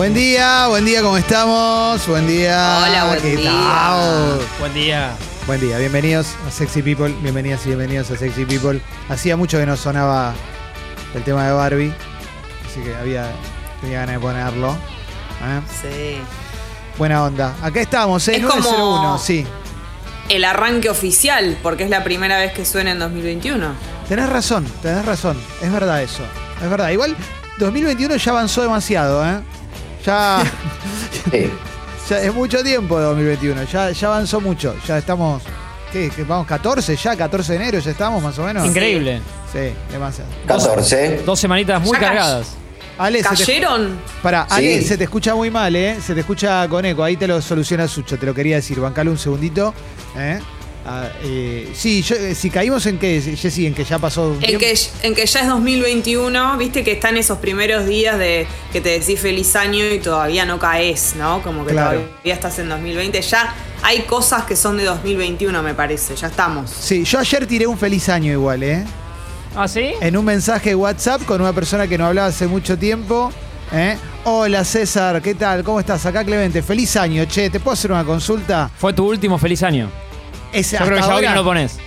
[0.00, 2.06] Buen día, buen día, ¿cómo estamos?
[2.06, 2.84] Buen día.
[2.86, 3.50] Hola, buen ¿qué día.
[3.50, 4.40] tal?
[4.58, 5.10] Buen día.
[5.46, 8.80] Buen día, bienvenidos a Sexy People, bienvenidas y bienvenidos a Sexy People.
[9.10, 10.32] Hacía mucho que no sonaba
[11.14, 11.92] el tema de Barbie,
[12.66, 13.30] así que había,
[13.82, 14.70] tenía ganas de ponerlo.
[14.72, 15.60] ¿eh?
[15.82, 16.22] Sí.
[16.96, 17.54] Buena onda.
[17.60, 18.36] Acá estamos, ¿eh?
[18.36, 19.46] Es 901, como- sí.
[20.30, 23.74] El arranque oficial, porque es la primera vez que suena en 2021.
[24.08, 25.38] Tenés razón, tenés razón.
[25.60, 26.22] Es verdad eso.
[26.62, 26.88] Es verdad.
[26.88, 27.14] Igual
[27.58, 29.40] 2021 ya avanzó demasiado, ¿eh?
[30.04, 30.42] Ya,
[31.30, 31.50] Sí.
[32.08, 33.64] ya es mucho tiempo de 2021.
[33.64, 34.74] Ya, ya avanzó mucho.
[34.86, 35.42] Ya estamos.
[35.92, 36.10] ¿Qué?
[36.14, 36.22] ¿Qué?
[36.24, 38.64] Vamos, 14 ya, 14 de enero ya estamos más o menos.
[38.66, 39.20] Increíble.
[39.52, 40.30] Sí, demasiado.
[40.46, 41.22] 14.
[41.26, 42.54] Dos semanitas muy cargadas.
[42.96, 43.98] Ale, ¿Cayeron?
[44.22, 44.88] pará, Ale, Sí.
[44.88, 45.96] se te escucha muy mal, ¿eh?
[46.04, 47.02] Se te escucha con eco.
[47.02, 48.78] Ahí te lo soluciona Sucho, te lo quería decir.
[48.78, 49.72] Bancalo un segundito.
[50.16, 50.38] ¿eh?
[50.86, 54.34] Ah, eh, sí, yo, eh, si caímos en que, Jessy, en que ya pasó un
[54.36, 54.58] En tiempo.
[54.60, 54.74] que,
[55.06, 59.20] en que ya es 2021, viste que están esos primeros días de que te decís
[59.20, 61.42] feliz año y todavía no caes, ¿no?
[61.42, 62.00] Como que Claro.
[62.00, 63.20] todavía estás en 2020.
[63.20, 66.16] Ya hay cosas que son de 2021, me parece.
[66.16, 66.70] Ya estamos.
[66.70, 68.84] Sí, yo ayer tiré un feliz año igual, ¿eh?
[69.54, 69.90] ¿Ah, sí?
[70.00, 73.30] en un mensaje de WhatsApp con una persona que no hablaba hace mucho tiempo.
[73.72, 73.96] ¿eh?
[74.24, 75.62] Hola César, ¿qué tal?
[75.64, 76.06] ¿Cómo estás?
[76.06, 78.70] Acá Clemente, feliz año, che, ¿te puedo hacer una consulta?
[78.78, 79.90] Fue tu último feliz año.
[80.52, 81.78] Ese, Yo creo que ya hoy no lo pones.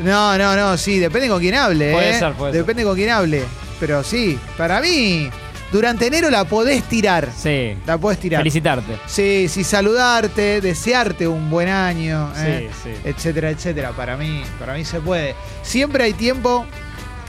[0.00, 1.92] No, no, no, sí, depende con quién hable.
[1.92, 2.18] Puede ¿eh?
[2.18, 2.60] ser, puede ser.
[2.62, 3.42] Depende con quién hable.
[3.80, 5.30] Pero sí, para mí,
[5.72, 7.28] durante enero la podés tirar.
[7.36, 7.76] Sí.
[7.86, 8.40] La podés tirar.
[8.40, 8.98] Felicitarte.
[9.06, 12.70] Sí, sí, saludarte, desearte un buen año, ¿eh?
[12.82, 13.00] Sí, sí.
[13.04, 13.90] etcétera, etcétera.
[13.92, 15.34] Para mí, para mí se puede.
[15.62, 16.66] Siempre hay tiempo,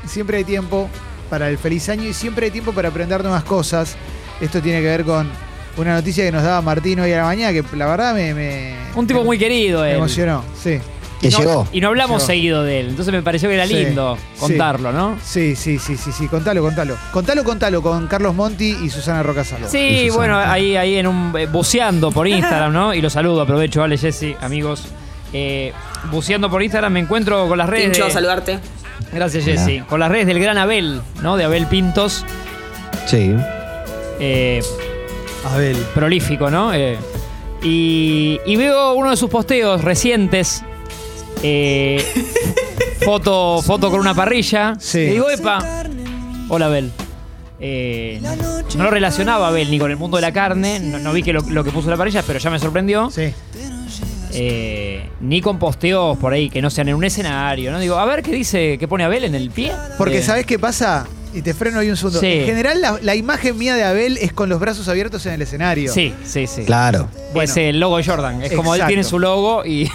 [0.06, 0.90] siempre hay tiempo
[1.30, 3.96] para el feliz año y siempre hay tiempo para aprender nuevas cosas.
[4.40, 5.30] Esto tiene que ver con
[5.78, 8.76] una noticia que nos daba Martín hoy a la mañana, que la verdad me, me-
[8.96, 9.98] Un tipo muy querido, me él.
[9.98, 10.44] emocionó.
[10.62, 10.80] Sí,
[11.22, 11.68] Que Y no, llegó.
[11.72, 12.28] y no hablamos Llegó.
[12.28, 12.90] seguido de él.
[12.90, 14.40] Entonces me pareció que era lindo sí.
[14.40, 15.18] contarlo, ¿no?
[15.24, 16.28] sí, sí, sí, sí, sí.
[16.28, 16.96] Contalo, contalo.
[17.12, 19.68] Contalo, contalo con Carlos Monti y Susana Rocasalo.
[19.68, 20.16] Sí, Susana.
[20.16, 21.34] bueno, ahí, ahí en un.
[21.38, 22.94] eh, buceando por Instagram, ¿no?
[22.94, 24.86] Y lo saludo, aprovecho, vale, Jessy, amigos.
[25.34, 25.74] Eh,
[26.12, 27.86] buceando por Instagram me encuentro con las redes.
[27.92, 28.60] Tincho, de- a saludarte.
[29.12, 29.44] Gracias.
[29.46, 29.82] Jessy.
[29.90, 31.36] Con las redes del gran Abel, ¿no?
[31.38, 32.26] De Abel Pintos.
[33.08, 33.34] Sí.
[34.20, 34.62] Eh,
[35.54, 35.78] Abel.
[35.94, 36.74] prolífico, ¿no?
[36.74, 36.98] Eh,
[37.64, 40.64] y, y veo uno de sus posteos recientes.
[41.44, 42.04] eh,
[43.06, 44.76] foto, foto con una parrilla.
[44.80, 45.00] Sí.
[45.00, 45.84] Y digo, epa.
[46.50, 46.92] Hola, Abel.
[47.60, 48.22] Eh,
[48.76, 50.80] no lo relacionaba Abel ni con el mundo de la carne.
[50.80, 53.10] No, no vi que lo, lo que puso la parrilla, pero ya me sorprendió.
[53.10, 53.34] Sí.
[54.34, 57.72] Eh, ni con posteos por ahí que no sean en un escenario.
[57.72, 57.80] ¿no?
[57.80, 59.72] Digo, a ver qué dice, qué pone Abel en el pie.
[59.98, 61.08] Porque Eh, ¿sabés qué pasa?
[61.38, 62.20] Y te freno ahí un segundo.
[62.20, 62.26] Sí.
[62.28, 65.42] En general, la, la imagen mía de Abel es con los brazos abiertos en el
[65.44, 65.94] escenario.
[65.94, 66.64] Sí, sí, sí.
[66.64, 67.10] Claro.
[67.34, 67.50] Bueno.
[67.52, 68.42] es el logo de Jordan.
[68.42, 69.92] Es como él tiene su logo y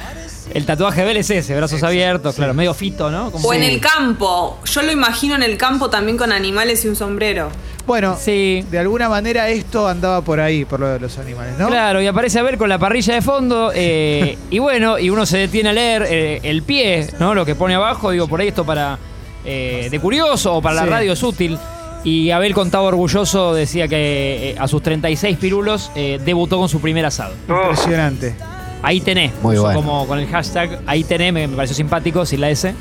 [0.54, 3.30] el tatuaje de él es ese, brazos abiertos, claro, medio fito, ¿no?
[3.32, 4.58] Como- O en el campo.
[4.64, 7.48] Yo lo imagino en el campo también con animales y un sombrero.
[7.86, 8.64] Bueno, Sí.
[8.70, 11.66] de alguna manera esto andaba por ahí, por lo de los animales, ¿no?
[11.68, 13.72] Claro, y aparece a ver con la parrilla de fondo.
[13.74, 17.34] eh, y bueno, y uno se detiene a leer eh, el pie, ¿no?
[17.34, 18.10] Lo que pone abajo.
[18.12, 18.98] Digo, por ahí esto para.
[19.44, 20.84] Eh, de curioso o para Sí.
[20.86, 21.58] la radio es útil.
[22.04, 26.80] Y Abel contaba orgulloso, decía que eh, a sus 36 pirulos eh, debutó con su
[26.80, 27.34] primer asado.
[27.48, 28.34] Impresionante.
[28.82, 29.32] Ahí tenés.
[29.42, 29.80] Muy bueno.
[29.80, 32.74] Como con el hashtag, ahí tenés, me, me pareció simpático, sin la S.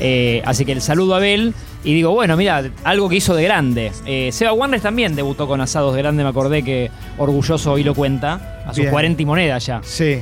[0.00, 1.54] Eh, así que el saludo a Abel.
[1.84, 3.92] Y digo, bueno, mira, algo que hizo de grande.
[4.06, 7.94] Eh, Seba Warnes también debutó con asados de grande, me acordé que orgulloso hoy lo
[7.94, 8.62] cuenta.
[8.66, 8.90] A sus Bien.
[8.90, 9.80] 40 y moneda ya.
[9.84, 10.18] Sí.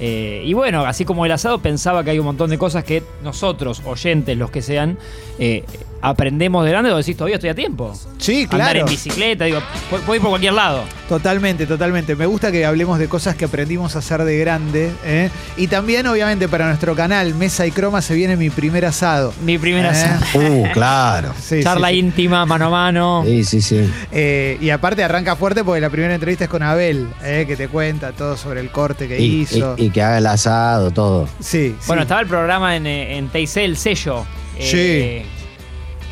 [0.00, 3.02] Eh, y bueno, así como el asado, pensaba que hay un montón de cosas que
[3.22, 4.98] nosotros, oyentes, los que sean,
[5.38, 5.64] eh,
[6.00, 6.90] aprendemos de grande.
[6.92, 7.94] O decís, todavía estoy a tiempo.
[8.18, 8.80] Sí, Andar claro.
[8.80, 9.58] en bicicleta, digo,
[9.90, 10.82] pu- puedo ir por cualquier lado.
[11.08, 12.14] Totalmente, totalmente.
[12.16, 14.90] Me gusta que hablemos de cosas que aprendimos a hacer de grande.
[15.04, 15.30] ¿eh?
[15.56, 19.32] Y también, obviamente, para nuestro canal Mesa y Croma se viene mi primer asado.
[19.44, 20.24] Mi primer Eh, asado.
[20.34, 21.32] Uh, claro.
[21.40, 22.00] Sí, Charla sí, sí.
[22.00, 23.22] íntima, mano a mano.
[23.26, 23.90] Sí, sí, sí.
[24.12, 27.44] Eh, y aparte arranca fuerte porque la primera entrevista es con Abel, ¿eh?
[27.46, 29.74] que te cuenta todo sobre el corte que Y, hizo.
[29.78, 31.28] y- y que haga el asado, todo.
[31.40, 32.04] sí, Bueno, sí.
[32.04, 34.24] estaba el programa en, eh, en TIC, el sello.
[34.58, 35.24] eh,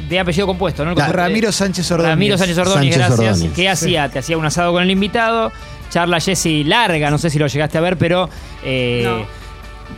[0.09, 0.95] De apellido compuesto, ¿no?
[0.95, 2.11] La- Ramiro Sánchez Ordóñez.
[2.11, 3.37] Ramiro Sánchez Ordóñez, Sánchez gracias.
[3.37, 3.53] Ordóñez.
[3.55, 4.09] ¿Qué hacía?
[4.09, 5.53] Te hacía un asado con el invitado.
[5.91, 8.29] Charla Jessy larga, no sé si lo llegaste a ver, pero.
[8.65, 9.42] eh, No.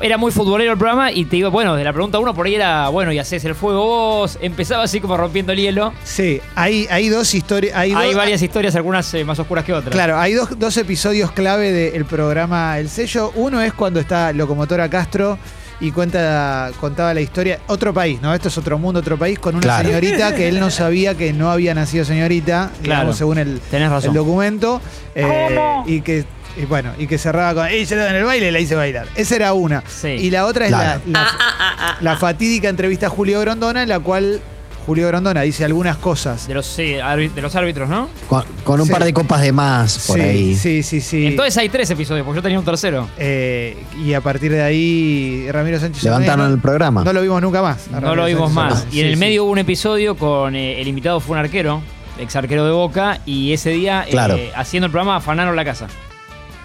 [0.01, 2.55] Era muy futbolero el programa y te iba, bueno, de la pregunta uno por ahí
[2.57, 4.39] era, bueno, y haces el fuego vos.
[4.43, 5.93] Empezaba así como rompiendo el hielo.
[6.05, 7.75] Sí, hay, hay dos historias.
[7.77, 9.93] Hay, Hay dos- varias historias, algunas eh, más oscuras que otras.
[9.93, 13.33] Claro, hay dos, dos episodios clave del programa El Sello.
[13.37, 15.39] Uno es cuando está Locomotora Castro
[15.81, 17.61] y cuenta, contaba la historia.
[17.69, 18.35] Otro país, ¿no?
[18.35, 19.89] Esto es otro mundo, otro país, con una Claro.
[19.89, 23.13] señorita que él no sabía que no había nacido señorita, digamos, Claro.
[23.15, 24.11] según el, Tenés razón.
[24.11, 24.81] el documento.
[25.15, 26.25] eh, y que.
[26.57, 27.67] Y bueno, y que cerraba con.
[27.69, 28.49] ¡Ey, se en el baile!
[28.49, 29.07] y la hice bailar.
[29.15, 29.83] Esa era una.
[29.89, 30.09] Sí.
[30.09, 31.01] Y la otra es Claro.
[31.07, 31.99] la, la- Ah, ah, ah, ah.
[32.01, 34.41] la fatídica entrevista a Julio Grondona, en la cual
[34.87, 36.47] Julio Grondona dice algunas cosas.
[36.47, 38.11] De los, sí, de los árbitros, ¿no?
[38.29, 38.93] Con, con un Sí.
[38.93, 40.55] par de copas de más por sí, ahí.
[40.55, 41.27] sí, sí, sí.
[41.27, 43.09] Entonces hay tres episodios, porque yo tenía un tercero.
[43.17, 47.03] Eh, y a partir de ahí, Ramiro Sánchez Levantaron el programa.
[47.03, 47.89] No lo vimos nunca más.
[47.89, 48.95] a No Ramiro lo vimos Sánchez más.
[48.95, 49.21] Y en Sí, el sí.
[49.21, 51.81] medio hubo un episodio con eh, el invitado fue un arquero,
[52.19, 54.39] ex arquero de Boca, y ese día, eh, Claro.
[54.55, 55.87] haciendo el programa, afanaron la casa.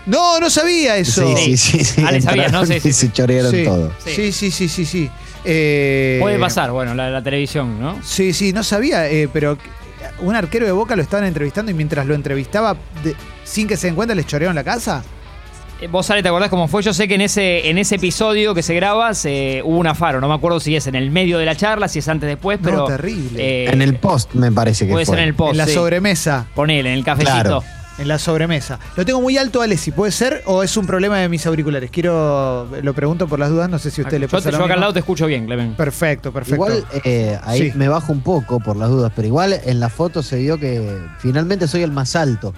[0.10, 1.36] No, no sabía eso.
[1.38, 1.84] Sí, sí, sí.
[1.86, 2.04] sí.
[2.06, 2.66] Ah, le sabías, ¿no?
[2.66, 3.12] Sí, sí, y se sí.
[3.14, 3.64] chorearon Sí.
[3.64, 3.92] todo.
[4.06, 5.10] Sí, sí, sí, sí, sí.
[5.46, 7.98] Eh, Puede pasar, bueno, la, la televisión, ¿no?
[8.04, 9.58] Sí, sí, no sabía, eh, pero
[10.22, 13.16] un arquero de Boca lo estaban entrevistando y mientras lo entrevistaba, de-
[13.46, 15.04] sin que se den cuenta, les chorearon la casa.
[15.82, 16.84] Eh, Vos, Ale, ¿te acordás cómo fue?
[16.84, 20.20] Yo sé que en ese, en ese episodio que se graba se, hubo un afaro.
[20.20, 22.60] No me acuerdo si es en el medio de la charla, si es antes después,
[22.60, 22.86] No, pero.
[22.86, 23.42] terrible.
[23.66, 25.16] eh, En el post me parece que Puede fue.
[25.16, 25.52] ser en el post.
[25.54, 25.74] en la sí.
[25.74, 26.48] sobremesa.
[26.54, 27.32] Ponele, en el cafecito.
[27.34, 27.64] Claro.
[28.00, 28.80] En la sobremesa.
[28.96, 31.92] Lo tengo muy alto, Ale, si puede ser, o es un problema de mis auriculares.
[31.92, 34.52] Quiero, lo pregunto por las dudas, no sé si a usted le yo, pasa te-
[34.54, 35.74] lo yo acá al lado te escucho bien, Clemen.
[35.76, 36.56] Perfecto, perfecto.
[36.56, 37.78] Igual eh, ahí Sí.
[37.78, 40.98] me bajo un poco por las dudas, pero igual en la foto se vio que
[41.20, 42.54] finalmente soy el más alto.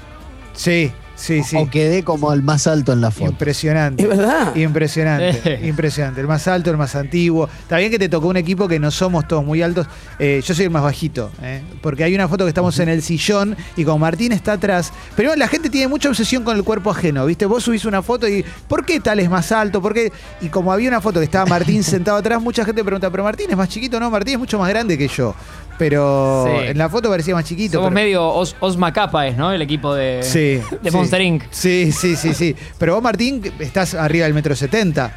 [0.54, 0.92] Sí,
[1.22, 1.56] sí, sí.
[1.58, 3.30] O quedé como el más alto en la foto.
[3.32, 4.04] Impresionante.
[4.04, 4.56] Es verdad.
[4.56, 5.68] Impresionante, Eh.
[5.68, 6.22] impresionante.
[6.22, 7.48] El más alto, el más antiguo.
[7.62, 9.88] Está bien que te tocó un equipo que no somos todos muy altos.
[10.20, 11.62] Eh, yo soy el más bajito, ¿eh?
[11.82, 14.92] porque hay una foto que estamos en el sillón y como Martín está atrás.
[15.16, 17.46] Pero la gente tiene mucha obsesión con el cuerpo ajeno, ¿viste?
[17.46, 19.82] Vos subís una foto y ¿por qué tal es más alto?
[19.82, 20.12] ¿Por qué?
[20.42, 23.48] Y como había una foto que estaba Martín sentado atrás, mucha gente pregunta, ¿pero Martín
[23.50, 24.00] es más chiquito?
[24.00, 25.36] No, Martín es mucho más grande que yo.
[25.78, 26.68] Pero Sí.
[26.68, 27.74] en la foto parecía más chiquito.
[27.80, 29.52] Somos pero- medio Os- Osma Capa, es, ¿no?
[29.52, 30.96] El equipo de, Sí, de sí.
[30.96, 31.44] Monster Inc.
[31.50, 32.56] Sí, sí, sí, sí.
[32.78, 35.12] Pero vos, Martín, estás arriba del metro setenta.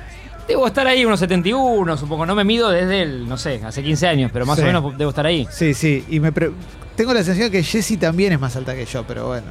[0.49, 2.27] Debo estar ahí unos 71, supongo.
[2.27, 4.63] No me mido desde el, no sé, hace 15 años, pero más Sí.
[4.63, 5.47] o menos debo estar ahí.
[5.51, 6.05] Sí, sí.
[6.11, 6.51] Y me pre-
[6.97, 9.47] tengo la sensación que Jessie también es más alta que yo, pero bueno.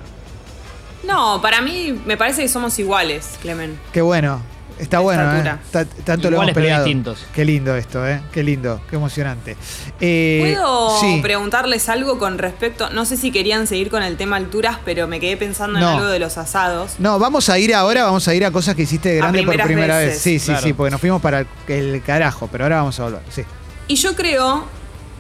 [1.08, 3.78] No, para mí me parece que somos iguales, Clemen.
[3.92, 4.42] Qué bueno.
[4.84, 5.86] Está bueno, ¿eh?
[6.04, 6.84] tanto lo hemos peleado.
[6.86, 7.26] distintos.
[7.34, 8.22] Qué lindo esto, ¿eh?
[8.32, 9.56] Qué lindo, qué emocionante.
[10.00, 11.20] Eh, ¿Puedo sí.
[11.22, 12.90] preguntarles algo con respecto?
[12.90, 16.06] No sé si querían seguir con el tema alturas, pero me quedé pensando en algo
[16.08, 16.96] de los asados.
[17.00, 19.56] No, vamos a ir ahora, vamos a ir a cosas que hiciste de grande por
[19.64, 20.08] primera vez.
[20.08, 20.22] veces.
[20.22, 20.62] Sí, sí, Claro.
[20.62, 23.22] sí, porque nos fuimos para el, el carajo, pero ahora vamos a volver.
[23.30, 23.44] Sí.
[23.88, 24.66] Y yo creo,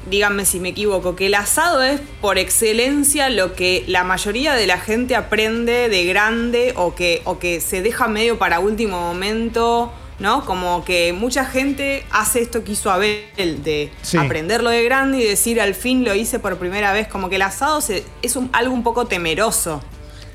[0.10, 4.68] díganme si me equivoco, que el asado es por excelencia lo que la mayoría de
[4.68, 9.92] la gente aprende de grande o que, o que se deja medio para último momento,
[10.20, 10.46] ¿no?
[10.46, 14.18] Como que mucha gente hace esto que hizo Abel, de Sí.
[14.18, 17.08] aprenderlo de grande y decir al fin lo hice por primera vez.
[17.08, 19.82] Como que el asado se- es un- algo un poco temeroso.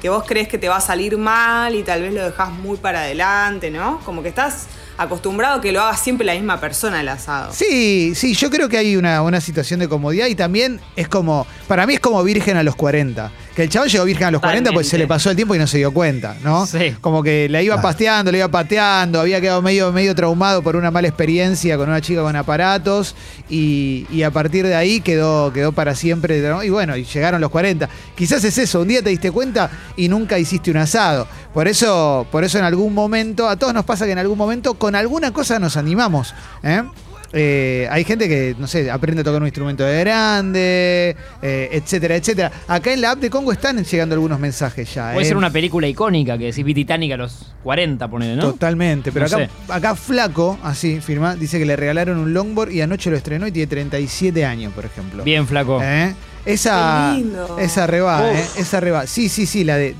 [0.00, 2.76] Que vos crees que te va a salir mal y tal vez lo dejas muy
[2.79, 4.00] para adelante, ¿no?
[4.05, 4.67] Como que estás
[4.99, 7.53] acostumbrado a que lo haga siempre la misma persona el asado.
[7.53, 11.47] Sí, sí, yo creo que hay una, una situación de comodidad y también es como,
[11.67, 13.31] para mí es como virgen a los 40.
[13.58, 15.58] Que el chabón llegó virgen a los 40 pues se le pasó el tiempo y
[15.58, 16.64] no se dio cuenta, ¿no?
[16.64, 16.94] Sí.
[17.00, 17.88] Como que la iba Claro.
[17.88, 22.00] pasteando, le iba pateando, había quedado medio, medio traumado por una mala experiencia con una
[22.00, 23.16] chica con aparatos
[23.50, 26.40] y, y a partir de ahí quedó, quedó para siempre.
[26.40, 26.62] ¿no?
[26.62, 27.88] Y bueno, y llegaron los 40.
[28.14, 31.26] Quizás es eso, un día te diste cuenta y nunca hiciste un asado.
[31.52, 34.75] Por eso, por eso en algún momento, a todos nos pasa que en algún momento
[34.75, 36.32] con alguna cosa nos animamos.
[36.62, 36.84] ¿eh?
[37.33, 42.17] Eh, hay gente que, no sé, aprende a tocar un instrumento de grande, eh, etcétera,
[42.17, 42.51] etcétera.
[42.67, 45.13] Acá en la app de Congo están llegando algunos mensajes ya.
[45.13, 45.29] Puede ¿eh?
[45.29, 48.53] ser una película icónica que decís vi Titanic a los 40, ponele, ¿no?
[48.53, 49.73] Totalmente, pero No acá, sé.
[49.73, 53.53] acá Flaco, así firma, dice que le regalaron un longboard y anoche lo estrenó y
[53.53, 55.23] tiene 37 años, por ejemplo.
[55.23, 55.81] Bien, flaco.
[55.83, 56.15] ¿Eh?
[56.47, 57.15] Esa,
[57.59, 58.33] esa reba.
[58.33, 58.43] ¿eh?
[58.57, 59.07] esa reba.
[59.07, 59.95] Sí, sí, sí, la de,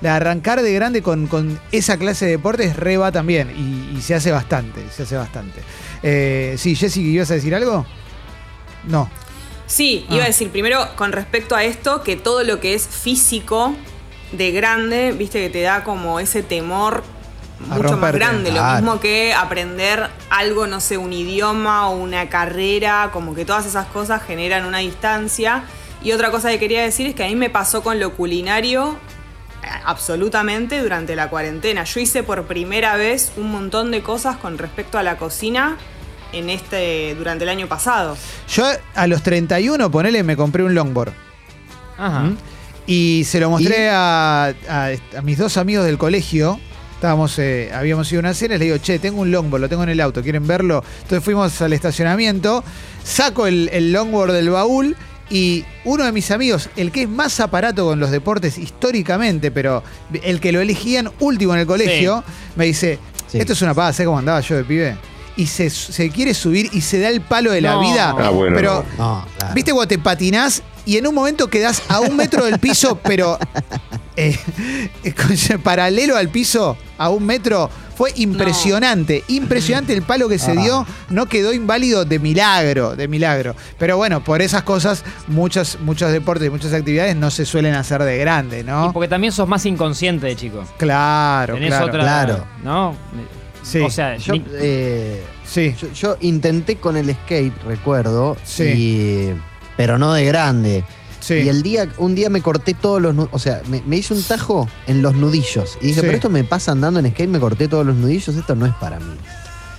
[0.00, 4.00] la de arrancar de grande con, con esa clase de deportes reba también y, y
[4.00, 5.60] se hace bastante, se hace bastante.
[6.02, 7.86] Eh, sí, Jessy, ¿ibas a decir algo?
[8.88, 9.08] No.
[9.66, 10.14] Sí, Ah.
[10.16, 13.74] iba a decir primero con respecto a esto, que todo lo que es físico
[14.32, 17.02] de grande, viste que te da como ese temor
[17.70, 18.50] A mucho más grande.
[18.50, 23.66] Lo mismo que aprender algo, no sé, un idioma o una carrera, como que todas
[23.66, 25.62] esas cosas generan una distancia.
[26.02, 28.96] Y otra cosa que quería decir es que a mí me pasó con lo culinario
[29.62, 31.84] eh, absolutamente durante la cuarentena.
[31.84, 35.76] Yo hice por primera vez un montón de cosas con respecto a la cocina
[36.32, 38.16] en este durante el año pasado.
[38.48, 41.12] Yo a los 31, ponele, me compré un longboard.
[41.98, 42.20] Ajá.
[42.24, 42.36] ¿Mm?
[42.86, 43.88] Y se lo mostré ¿Y?
[43.92, 46.58] a, a- a mis dos amigos del colegio.
[46.94, 49.82] Estábamos, eh, habíamos ido a una cena, les digo, che, tengo un longboard, lo tengo
[49.82, 50.84] en el auto, ¿quieren verlo?
[51.02, 52.62] Entonces fuimos al estacionamiento,
[53.02, 54.96] saco el, el longboard del baúl
[55.28, 59.82] y uno de mis amigos, el que es más aparato con los deportes históricamente, pero
[60.22, 62.22] el que lo elegían último en el colegio,
[62.54, 63.38] me dice, Sí.
[63.38, 64.96] esto es una pava, ¿sabes cómo andaba yo de pibe?
[65.36, 67.80] Y se, se quiere subir y se da el palo de la No.
[67.80, 68.14] vida.
[68.18, 69.54] Ah, bueno, pero No, claro.
[69.54, 73.38] ¿Viste cuando te patinás y en un momento quedás a un metro del piso, pero
[74.16, 74.36] eh,
[75.16, 77.70] con- paralelo al piso, a un metro?
[77.94, 80.54] Fue impresionante, impresionante el palo que se Ah.
[80.54, 83.54] dio, no quedó inválido de milagro, de milagro.
[83.78, 88.02] Pero bueno, por esas cosas, muchos, muchos deportes y muchas actividades no se suelen hacer
[88.02, 88.92] de grande, Y ¿no?
[88.92, 90.64] porque también sos más inconsciente de chico.
[90.78, 91.86] Claro, Tenés claro.
[91.86, 92.00] otra.
[92.00, 92.44] Claro.
[92.64, 92.96] ¿No?
[93.62, 93.80] Sí.
[93.80, 98.64] O sea, Yo, ni- eh, Sí, yo, yo intenté con el skate, recuerdo, Sí.
[98.64, 99.34] y-
[99.76, 100.84] pero no de grande.
[101.20, 101.34] sí.
[101.34, 104.12] Y el día, un día me corté todos los nudillos, o sea, me, me hice
[104.14, 105.78] un tajo en los nudillos.
[105.80, 106.06] Y dije, Sí.
[106.06, 108.74] pero esto me pasa andando en skate, me corté todos los nudillos, esto no es
[108.74, 109.14] para mí.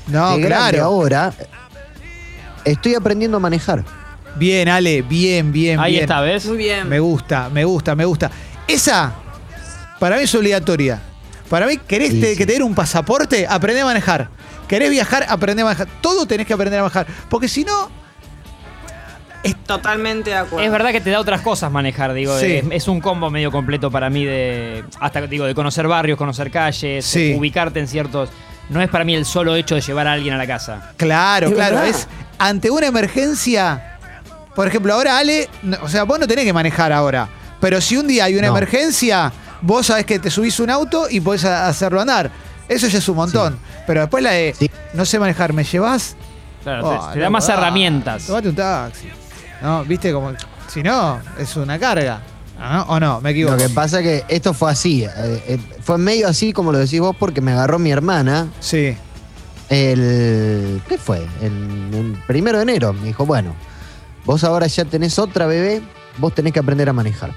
[0.07, 0.83] no, de claro.
[0.83, 1.33] ahora
[2.65, 3.83] estoy aprendiendo a manejar.
[4.35, 6.03] Bien, Ale, bien, bien, ahí bien.
[6.03, 6.45] está, ¿ves?
[6.45, 6.87] Muy bien.
[6.89, 8.31] Me gusta, me gusta, me gusta.
[8.67, 9.13] Esa,
[9.99, 11.01] para mí es obligatoria.
[11.53, 12.35] Para mí, ¿querés Sí, te- sí.
[12.37, 13.45] que te den un pasaporte?
[13.47, 14.27] Aprende a manejar.
[14.67, 15.23] ¿Querés viajar?
[15.29, 15.87] Aprende a manejar.
[16.01, 17.05] Todo tenés que aprender a manejar.
[17.29, 17.91] Porque si no,
[19.67, 20.65] Totalmente de acuerdo.
[20.65, 22.35] Es verdad que te da otras cosas manejar, digo.
[22.39, 22.53] Sí.
[22.55, 24.83] Es, es un combo medio completo para mí de.
[24.99, 27.35] Hasta digo, de conocer barrios, conocer calles, Sí.
[27.37, 28.29] ubicarte en ciertos.
[28.69, 30.93] No es para mí el solo hecho de llevar a alguien a la casa.
[30.97, 31.75] claro, Es claro.
[31.75, 31.89] verdad.
[31.91, 32.07] Es
[32.39, 33.97] ante una emergencia.
[34.55, 37.27] Por ejemplo, ahora Ale, no- o sea, vos no tenés que manejar ahora.
[37.59, 38.57] Pero si un día hay una No.
[38.57, 39.31] emergencia,
[39.63, 42.29] vos sabés que te subís un auto y podés a- hacerlo andar.
[42.69, 43.57] Eso ya es un montón.
[43.87, 44.69] Pero después la de, Sí.
[44.93, 46.15] no sé manejar, ¿me llevas?
[46.63, 48.25] Claro, Oh, te, te da más dale, herramientas.
[48.27, 49.07] Tomate un taxi.
[49.61, 49.83] ¿No?
[49.83, 50.13] ¿Viste?
[50.13, 50.31] Como.
[50.67, 52.21] Si no, es una carga.
[52.59, 52.93] ¿Ah, ¿no?
[52.93, 53.19] ¿O no?
[53.21, 53.55] Me equivoco.
[53.57, 55.09] Lo que pasa es que esto fue así, eh,
[55.47, 58.95] eh, fue medio así como lo decís vos, porque me agarró mi hermana Sí.
[59.69, 60.81] el...
[60.87, 61.25] ¿Qué fue?
[61.41, 62.93] El, el primero de enero.
[62.93, 63.53] Me dijo, bueno,
[64.25, 65.81] vos ahora ya tenés otra bebé,
[66.17, 67.31] vos tenés que aprender a manejar.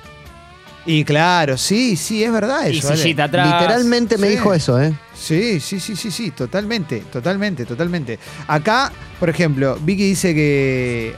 [0.86, 2.94] Y claro, sí, sí, es verdad Y eso.
[2.96, 3.60] Sillita atrás.
[3.60, 4.34] Literalmente me Sí.
[4.34, 4.92] dijo eso, ¿eh?
[5.14, 8.18] Sí, sí, sí, sí, sí, totalmente, totalmente, totalmente.
[8.46, 11.14] Acá, por ejemplo, Vicky dice que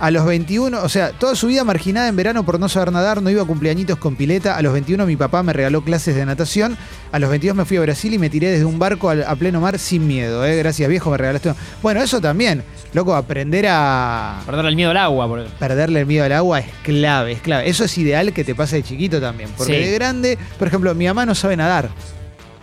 [0.00, 3.20] a los 21, o sea, toda su vida marginada en verano por no saber nadar,
[3.22, 4.56] no iba a cumpleañitos con pileta.
[4.56, 6.76] A los 21 mi papá me regaló clases de natación.
[7.12, 9.36] A los 22 me fui a Brasil y me tiré desde un barco al- a,
[9.36, 10.44] pleno mar sin miedo.
[10.46, 10.56] ¿eh?
[10.56, 11.52] Gracias viejo, me regalaste.
[11.82, 12.64] Bueno, eso también,
[12.94, 15.28] loco, aprender a Perder el miedo al agua.
[15.28, 17.68] por- perderle el miedo al agua es clave, es clave.
[17.68, 19.50] Eso es ideal que te pase de chiquito también.
[19.56, 19.80] Porque Sí.
[19.86, 21.90] de grande, por ejemplo, mi mamá no sabe nadar.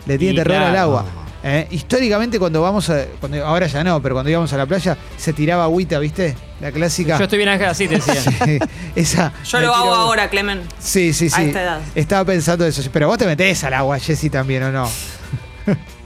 [0.06, 1.04] Le tiene Y terror al agua.
[1.42, 3.04] Eh, históricamente cuando vamos a.
[3.20, 6.36] cuando- ahora ya no, pero cuando íbamos a la playa se tiraba agüita, ¿viste?
[6.60, 7.16] La clásica.
[7.16, 8.14] Yo estoy bien acá, así te decía.
[8.44, 8.58] Sí,
[8.96, 9.32] esa.
[9.44, 10.62] Yo lo hago ahora, Clemen.
[10.80, 11.40] Sí, sí, sí.
[11.40, 11.80] a esta edad.
[11.94, 12.82] Estaba pensando eso.
[12.92, 14.90] Pero vos te metés al agua, Jessy, también, ¿o no?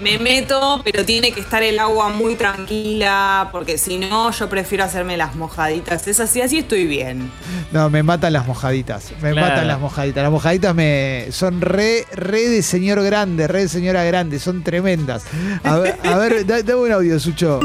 [0.00, 4.84] Me meto, pero tiene que estar el agua muy tranquila, porque si no, yo prefiero
[4.84, 6.06] hacerme las mojaditas.
[6.06, 7.30] Es así, así estoy bien.
[7.72, 9.12] No, me matan las mojaditas.
[9.20, 9.48] Me Claro.
[9.48, 10.22] matan las mojaditas.
[10.22, 14.38] Las mojaditas me son re, re de señor grande, re de señora grande.
[14.38, 15.24] Son tremendas.
[15.64, 17.58] A ver, a ver da- dame un audio, Sucho.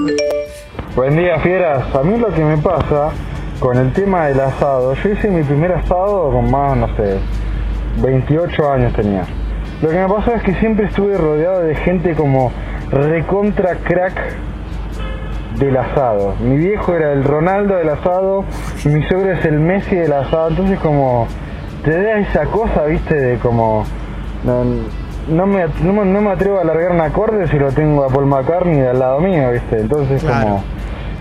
[0.95, 1.93] Buen día, fieras.
[1.95, 3.11] A mí lo que me pasa
[3.59, 7.19] con el tema del asado, yo hice mi primer asado con más, no sé,
[8.01, 9.25] 28 años tenía.
[9.83, 12.51] Lo que me pasa es que siempre estuve rodeado de gente como
[12.89, 14.13] recontra crack
[15.59, 16.35] del asado.
[16.39, 18.45] Mi viejo era el Ronaldo del asado,
[18.85, 21.27] y mi suegro es el Messi del asado, entonces como
[21.83, 23.83] te da esa cosa, viste, de como...
[24.45, 24.63] No,
[25.27, 28.07] no me, no, me- no me atrevo a largar un acorde si lo tengo a
[28.07, 30.43] Paul McCartney al lado mío, viste, entonces Claro.
[30.45, 30.63] como...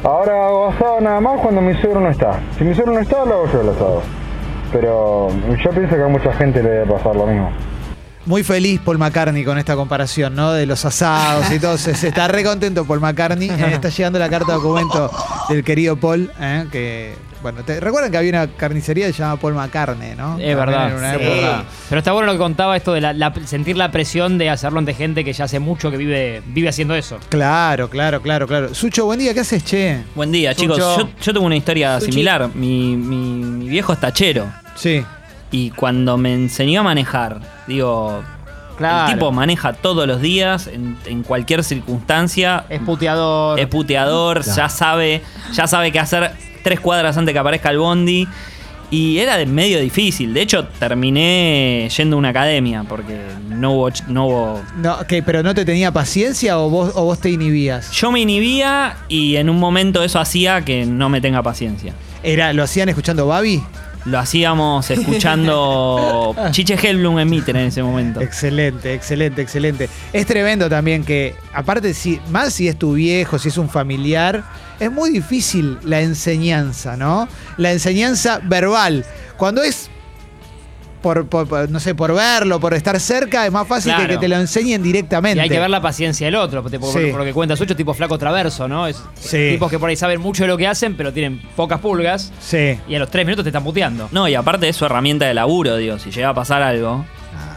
[0.04, 2.40] Ahora hago asado nada más cuando mi suegro no está.
[2.58, 4.02] Si mi suegro no está, lo hago yo el asado.
[4.72, 5.28] Pero
[5.62, 7.50] yo pienso que a mucha gente le debe pasar lo mismo.
[8.24, 10.52] Muy feliz Paul McCartney con esta comparación, ¿no?
[10.52, 11.76] De los asados y todo.
[11.76, 13.50] Se, se está re contento Paul McCartney.
[13.50, 15.10] Eh, está llegando la carta de documento
[15.48, 16.66] del querido Paul, ¿eh?
[16.70, 20.38] que, bueno, te, recuerdan que había una carnicería que se llama Paul McCartney, ¿no?
[20.38, 20.90] Es También verdad.
[20.90, 21.18] en una sí.
[21.20, 21.64] época.
[21.88, 24.78] Pero está bueno lo que contaba esto de la- la- sentir la presión de hacerlo
[24.78, 27.18] ante gente que ya hace mucho que vive, vive haciendo eso.
[27.28, 28.72] Claro, claro, claro, claro.
[28.72, 29.98] Sucho, buen día, ¿qué haces, che?
[30.14, 30.62] Buen día, Sucho.
[30.62, 30.78] chicos.
[30.78, 32.12] Yo, yo tengo una historia Suchi.
[32.12, 32.50] similar.
[32.54, 33.16] Mi, mi-
[33.64, 34.46] mi viejo es tachero.
[34.76, 35.04] Sí.
[35.50, 38.22] Y cuando me enseñó a manejar, digo,
[38.76, 39.08] Claro.
[39.08, 42.64] el tipo maneja todos los días, en, en cualquier circunstancia.
[42.68, 43.60] Es puteador.
[43.60, 46.32] Es puteador, ya sabe, ya sabe qué hacer
[46.64, 48.26] tres cuadras antes que aparezca el bondi.
[48.90, 50.34] Y era de medio difícil.
[50.34, 55.42] De hecho, terminé yendo a una academia porque no hubo, no hubo No, ¿qué, ¿Pero
[55.42, 57.90] no te tenía paciencia o vos, o vos te inhibías?
[57.92, 61.94] Yo me inhibía y en un momento eso hacía que no me tenga paciencia.
[62.22, 63.62] Era, ¿Lo hacían escuchando Babi?
[64.04, 68.20] Lo hacíamos escuchando Chiche Hellblum en Mitre en ese momento.
[68.20, 69.88] Excelente, excelente, excelente.
[70.12, 74.42] Es tremendo también que, aparte, si, más si es tu viejo, si es un familiar,
[74.80, 77.28] es muy difícil la enseñanza, ¿no?
[77.56, 79.04] La enseñanza verbal.
[79.36, 79.88] Cuando es
[81.02, 84.14] por, por- por, no sé, por verlo, por estar cerca, es más fácil que, Claro.
[84.14, 85.40] que te lo enseñen Y directamente.
[85.40, 87.08] hay que ver la paciencia del otro, porque por, Sí.
[87.10, 88.86] por lo que cuenta Sucho, tipo flaco traverso, ¿no?
[88.86, 89.50] Es Sí.
[89.52, 92.78] tipos que por ahí saben mucho de lo que hacen, pero tienen pocas pulgas Sí.
[92.88, 94.08] y a los tres minutos te están puteando.
[94.12, 97.04] No, y aparte es su herramienta de laburo, digo, si llega a pasar algo.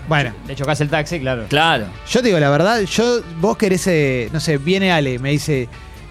[0.07, 1.45] Bueno, Le chocás el taxi, claro.
[1.49, 1.85] Claro.
[2.09, 5.67] yo te digo la verdad, yo, vos querés, eh, no sé, viene Ale, me dice,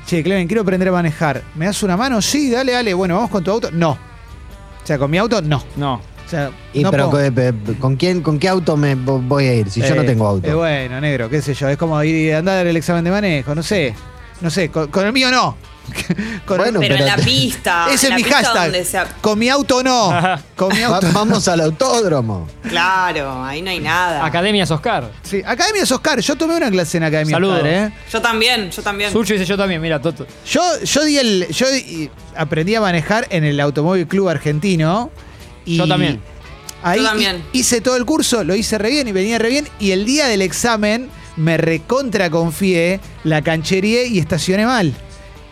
[0.06, 1.42] che, Clemen, quiero aprender a manejar.
[1.54, 2.20] ¿Me das una mano?
[2.20, 2.92] Sí, dale, Ale.
[2.92, 3.70] Bueno, vamos con tu auto.
[3.72, 3.90] No.
[3.92, 5.62] O sea, con mi auto, no.
[5.76, 6.00] No.
[6.26, 7.32] O sea, Y no pero puedo.
[7.34, 9.70] ¿con, con quién, ¿con qué auto me vo- voy a ir?
[9.70, 10.48] Si yo no Eh, tengo auto.
[10.48, 11.68] eh, bueno, negro, qué sé yo.
[11.68, 13.94] Es como ir y andar a dar el examen de manejo, no sé.
[14.40, 15.56] No sé, con, con el mío no.
[16.46, 17.86] Con el- Bueno, Pero, pero en la pista.
[17.92, 18.54] ese es mi hashtag.
[18.64, 20.10] donde sea- Con mi auto no.
[20.56, 21.08] Con mi Va- auto.
[21.12, 22.48] vamos al autódromo.
[22.66, 24.24] Claro, ahí no hay nada.
[24.24, 25.10] Academias Oscar.
[25.22, 26.20] Sí, Academia Oscar.
[26.20, 27.56] Yo tomé una clase en Academia Saludos.
[27.58, 27.92] Oscar, ¿eh?
[28.10, 29.12] Yo también, yo también.
[29.12, 30.26] Sucho dice yo también, mira, Toto.
[30.46, 31.48] Yo, yo di el.
[31.50, 35.10] Yo di- aprendí a manejar en el Automóvil Club Argentino.
[35.64, 36.20] Y Yo también.
[36.82, 37.42] Ahí Yo también.
[37.52, 39.66] hi- hice todo el curso, lo hice re bien y venía re bien.
[39.80, 44.94] Y el día del examen me recontra confié, la canchería y estacioné mal.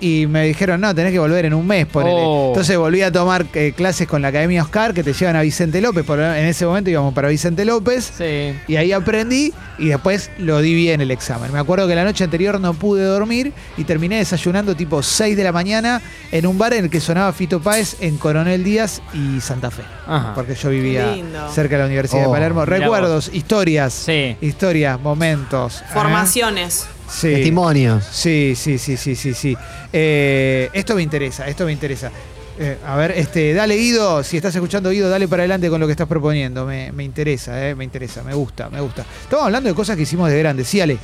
[0.04, 2.16] Y me dijeron, no, tenés que volver en un mes, ponele.
[2.24, 2.48] Oh.
[2.48, 5.80] Entonces volví a tomar eh, clases con la Academia Oscar, que te llevan a Vicente
[5.80, 6.04] López.
[6.04, 8.12] Por, en ese momento íbamos para Vicente López.
[8.18, 8.52] Sí.
[8.66, 11.52] Y ahí aprendí y después lo di bien el examen.
[11.52, 15.44] Me acuerdo que la noche anterior no pude dormir y terminé desayunando tipo 6 de
[15.44, 19.40] la mañana en un bar en el que sonaba Fito Páez en Coronel Díaz y
[19.40, 19.82] Santa Fe.
[20.08, 20.34] Ajá.
[20.34, 21.14] Porque yo vivía
[21.54, 22.62] cerca de la Universidad Oh, de Palermo.
[22.62, 24.36] mirá Recuerdos, historias, Sí.
[24.40, 25.80] historias, momentos.
[25.80, 25.84] ¿eh?
[27.12, 27.28] Sí.
[27.34, 28.04] Testimonios.
[28.10, 29.56] Sí, sí, sí, sí, sí, sí.
[29.92, 32.10] Eh, esto me interesa, esto me interesa.
[32.58, 35.86] Eh, a ver, este, dale Guido, si estás escuchando Guido, dale para adelante con lo
[35.86, 36.64] que estás proponiendo.
[36.66, 39.04] Me, me interesa, eh, me interesa, me gusta, me gusta.
[39.22, 40.98] Estamos hablando de cosas que hicimos de grandes, sí, Ale.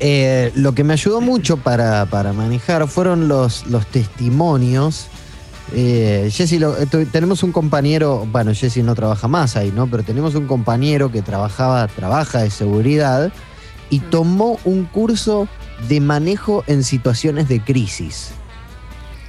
[0.00, 5.06] Eh, lo que me ayudó mucho para, para manejar fueron los, los testimonios.
[5.72, 9.86] Lo- tu- tenemos un compañero, bueno, Jessy no trabaja más ahí, ¿no?
[9.88, 13.32] Pero tenemos un compañero que trabajaba, trabaja de seguridad
[13.94, 15.46] y tomó un curso
[15.88, 18.30] de manejo en situaciones de crisis.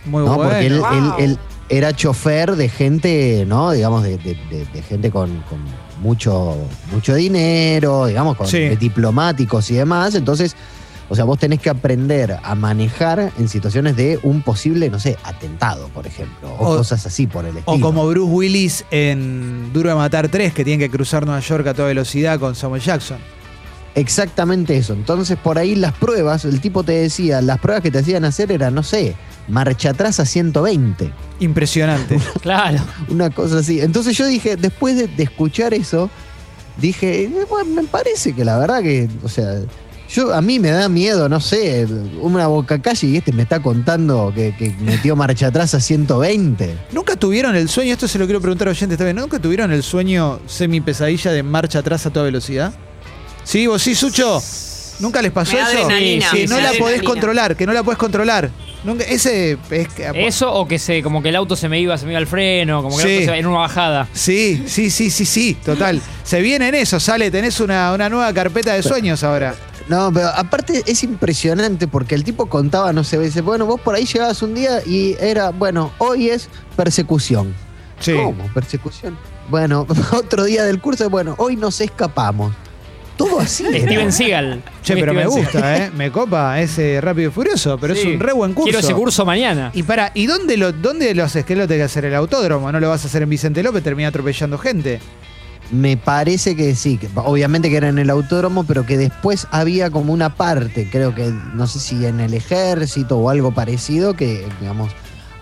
[0.06, 0.36] Muy ¿no?
[0.36, 0.50] bueno.
[0.52, 0.92] Porque él, Wow.
[1.20, 1.38] él- él
[1.70, 3.72] era chofer de gente, ¿no?
[3.72, 5.60] Digamos, de, de- de- de gente con, con
[6.02, 6.56] mucho,
[6.92, 8.60] mucho dinero, digamos, con Sí.
[8.60, 10.14] de diplomáticos y demás.
[10.16, 10.56] Entonces,
[11.10, 15.18] o sea, vos tenés que aprender a manejar en situaciones de un posible, no sé,
[15.24, 17.78] atentado, por ejemplo, o, O- cosas así por el estilo.
[17.78, 21.68] O como Bruce Willis en Duro de Matar 3, que tiene que cruzar Nueva York
[21.68, 23.18] a toda velocidad con Samuel Jackson.
[23.96, 24.94] Exactamente eso.
[24.94, 28.52] Entonces, por ahí las pruebas, el tipo te decía, las pruebas que te hacían hacer
[28.52, 29.16] eran, no sé,
[29.48, 31.12] marcha atrás a 120.
[31.40, 32.20] Impresionante.
[32.42, 32.80] Claro.
[33.10, 33.80] Una cosa así.
[33.80, 36.10] Entonces yo dije, después de, de escuchar eso,
[36.78, 39.62] dije, eh, bueno, me parece que la verdad que, o sea,
[40.10, 41.88] yo a mí me da miedo, no sé,
[42.22, 46.78] una boca calle y este me está contando que, que metió marcha atrás a 120.
[46.92, 49.84] ¿Nunca tuvieron el sueño, esto se lo quiero preguntar a oyentes también, ¿nunca tuvieron el
[49.84, 52.74] sueño semi pesadilla de marcha atrás a toda velocidad?
[53.46, 54.42] Sí, vos sí, Sucho.
[55.00, 55.78] ¿Nunca les pasó Me da eso?
[55.84, 57.04] adrenalina, que me no da la podés adrenalina.
[57.10, 58.50] controlar, que no la podés controlar.
[58.86, 61.98] Nunca, ese es que- Eso o que se, como que el auto se me iba,
[61.98, 63.10] se me iba al freno, como que Sí.
[63.10, 64.08] el auto se- en una bajada.
[64.14, 66.02] Sí, sí, sí, sí, sí, total.
[66.24, 69.54] Se viene en eso, sale, tenés una, una nueva carpeta de sueños ahora.
[69.90, 73.96] No, pero aparte es impresionante porque el tipo contaba, no sé, dice, bueno, vos por
[73.96, 77.54] ahí llegabas un día y era, bueno, hoy es persecución.
[78.00, 78.14] Sí.
[78.14, 78.46] ¿Cómo?
[78.54, 79.18] ¿Persecución?
[79.50, 82.54] Bueno, otro día del curso, bueno, hoy nos escapamos.
[83.18, 83.64] Todo así.
[83.66, 84.62] Steven Seagal.
[84.84, 85.92] Che, pero me gusta, ¿eh?
[85.96, 88.02] Me copa ese Rápido y Furioso, pero Sí.
[88.02, 88.66] es un re buen curso.
[88.66, 89.72] Quiero ese curso mañana.
[89.74, 91.46] Y para, ¿y dónde lo, dónde lo haces?
[91.46, 92.06] ¿Qué lo tenés que hacer?
[92.06, 92.72] ¿El autódromo?
[92.72, 93.84] ¿No lo vas a hacer en Vicente López?
[93.84, 95.00] Termina atropellando gente.
[95.72, 99.90] Me parece que sí, que obviamente que era en el autódromo, pero que después había
[99.90, 104.46] como una parte, creo que, no sé si en el ejército o algo parecido, que,
[104.60, 104.92] digamos,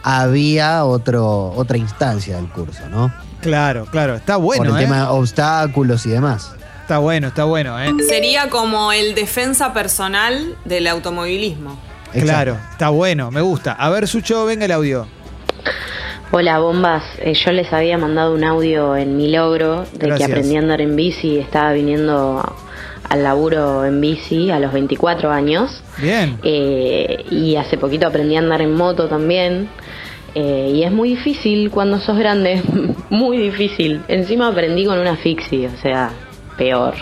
[0.01, 3.11] había otro, otra instancia del curso, ¿no?
[3.41, 4.15] Claro, claro.
[4.15, 4.85] Está Por bueno, el ¿eh?
[4.85, 6.51] tema de obstáculos y demás.
[6.83, 7.91] Está bueno, está bueno, ¿eh?
[8.09, 11.79] Sería como el defensa personal del automovilismo.
[12.11, 13.71] Claro, está bueno, me gusta.
[13.71, 15.07] A ver, Sucho, venga el audio.
[16.31, 20.17] Hola bombas, Eh, yo les había mandado un audio en mi logro de Gracias.
[20.27, 22.43] que aprendí a andar en bici, estaba viniendo
[23.09, 26.37] al laburo en bici a los 24 años Bien.
[26.43, 29.69] Eh, y hace poquito aprendí a andar en moto también
[30.35, 32.61] Eh, y es muy difícil cuando sos grande,
[33.11, 34.01] muy difícil.
[34.07, 36.09] Encima aprendí con una fixie, o sea,
[36.57, 36.93] peor.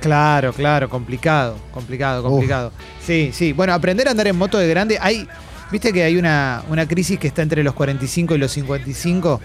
[0.00, 2.72] Claro, claro, complicado, complicado, complicado.
[3.04, 3.52] Sí, sí.
[3.54, 5.26] Bueno, aprender a andar en moto de grande, hay,
[5.72, 9.40] viste que hay una, una crisis que está entre los 45 y los 55,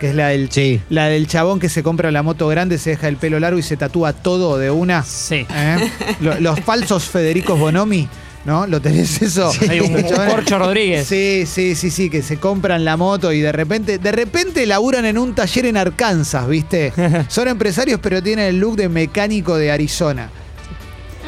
[0.00, 0.80] que es la del, Sí.
[0.88, 3.62] la del chabón que se compra la moto grande, se deja el pelo largo y
[3.62, 5.04] se tatúa todo de una.
[5.04, 5.46] Sí.
[5.48, 5.90] ¿eh?
[6.20, 8.08] Lo- los falsos Federicos Bonomi,
[8.44, 8.66] ¿no?
[8.66, 9.50] ¿Lo tenés eso?
[9.68, 11.06] Hay un Corcho Rodríguez.
[11.06, 15.04] Sí, sí, sí, sí, que se compran la moto y de repente, de repente laburan
[15.04, 16.92] en un taller en Arkansas, ¿viste?
[17.28, 20.30] Son empresarios, pero tienen el look de mecánico de Arizona.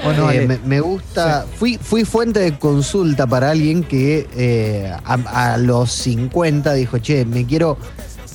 [0.05, 1.47] ¿O no, Eh, me, me gusta.
[1.59, 7.25] Fui, fui fuente de consulta para alguien que eh, a, a los 50 dijo, che,
[7.25, 7.79] me quiero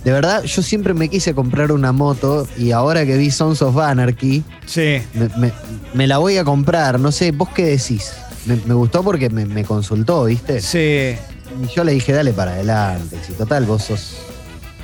[0.03, 3.77] De verdad, yo siempre me quise comprar una moto y ahora que vi Sons of
[3.77, 4.99] Anarchy, Sí.
[5.13, 5.51] me, me-
[5.93, 6.97] me la voy a comprar.
[6.99, 8.13] No sé, ¿vos qué decís?
[8.45, 10.61] Me, me gustó porque me, me consultó, ¿viste?
[10.61, 11.15] Sí.
[11.63, 13.17] Y yo le dije, dale para adelante.
[13.25, 14.17] Si total, vos sos.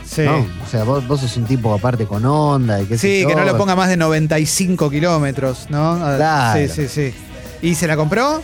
[0.05, 0.21] Sí.
[0.23, 0.37] ¿no?
[0.37, 3.27] O sea, vos, vos sos un tipo aparte con onda y qué sé Sí, yo.
[3.29, 5.93] que no lo ponga más de 95 kilómetros, ¿no?
[5.93, 6.59] Ah, Claro.
[6.73, 7.13] Sí, sí, sí.
[7.61, 8.41] ¿Y se la compró?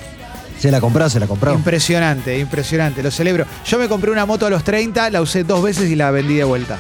[0.60, 1.54] Se la compró, se la compró.
[1.54, 3.02] Impresionante, impresionante.
[3.04, 3.46] Lo celebro.
[3.66, 6.36] Yo me compré una moto a los 30, la usé dos veces y la vendí
[6.36, 6.78] de vuelta.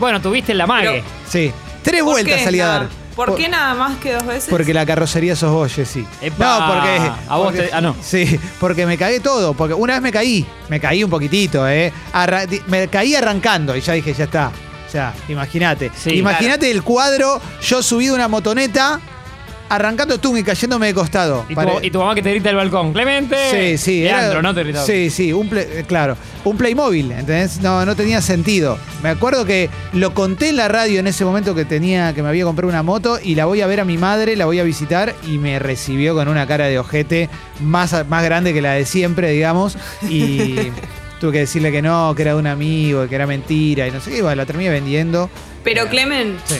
[0.00, 1.02] Bueno, tuviste la mague.
[1.02, 1.52] Pero- Sí.
[1.82, 2.88] Tres ¿Por vueltas salí a dar.
[3.26, 4.48] ¿Por qué nada más que dos veces?
[4.48, 6.06] Porque la carrocería sos vos, Jessy.
[6.20, 7.12] Epa, no, porque.
[7.28, 7.96] a vos porque- te- ah, no.
[8.00, 9.54] Sí, porque me cagué todo.
[9.54, 10.46] Porque una vez me caí.
[10.68, 11.92] Me caí un poquitito, ¿eh?
[12.12, 14.52] Arra- me caí arrancando y ya dije, ya está.
[14.86, 15.90] O sea, imagínate.
[15.94, 19.00] Sí, imagínate el cuadro, yo subido una motoneta,
[19.68, 21.44] arrancando tú y cayéndome de costado.
[21.48, 22.92] Y tu, Pare- y tu mamá que te grita del balcón.
[22.92, 23.36] Clemente.
[23.50, 24.02] Sí, sí.
[24.02, 24.54] Leandro, ¿no?
[24.54, 24.84] Te gritaba.
[24.86, 26.16] Sí, sí, un play- eh, claro.
[26.44, 27.60] Un Playmobil, ¿entendés?
[27.60, 28.78] No, no tenía sentido.
[29.02, 32.28] Me acuerdo que lo conté en la radio en ese momento que tenía, que me
[32.28, 34.62] había comprado una moto y la voy a ver a mi madre, la voy a
[34.64, 37.28] visitar y me recibió con una cara de ojete
[37.60, 39.76] más, más grande que la de siempre, digamos.
[40.08, 40.56] Y
[41.20, 44.00] tuve que decirle que no, que era de un amigo, que era mentira y no
[44.00, 44.18] sé qué.
[44.18, 45.28] Y bueno, la terminé vendiendo.
[45.64, 46.54] Pero Eh, Clemen, Sí.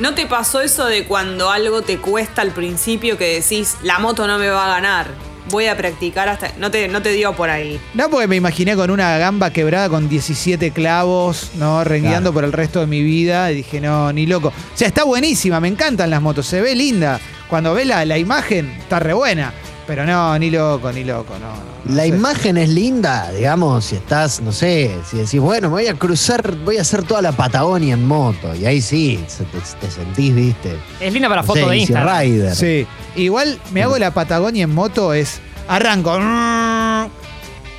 [0.00, 4.26] ¿No te pasó eso de cuando algo te cuesta al principio que decís, la moto
[4.26, 5.06] no me va a ganar?
[5.50, 6.52] Voy a practicar hasta...
[6.58, 7.80] No te, no te dio por ahí.
[7.94, 11.82] No, porque me imaginé con una gamba quebrada con 17 clavos, ¿no?
[11.82, 12.34] Rengueando Claro.
[12.34, 13.50] por el resto de mi vida.
[13.50, 14.48] Y dije, no, ni loco.
[14.48, 17.18] O sea, está buenísima, me encantan las motos, se ve linda.
[17.48, 19.52] Cuando ves la, la imagen, está re buena.
[19.88, 21.69] Pero no, ni loco, ni loco, no.
[21.94, 22.08] La sé.
[22.08, 26.56] imagen es linda, digamos, si estás, no sé, si decís, bueno, me voy a cruzar,
[26.64, 28.54] voy a hacer toda la Patagonia en moto.
[28.54, 30.76] Y ahí sí, se- te, te sentís, viste.
[31.00, 32.20] Es linda para No foto sé, de Instagram.
[32.20, 32.54] Rider.
[32.54, 32.86] Sí.
[33.16, 36.18] Igual me hago la Patagonia en moto, es arranco.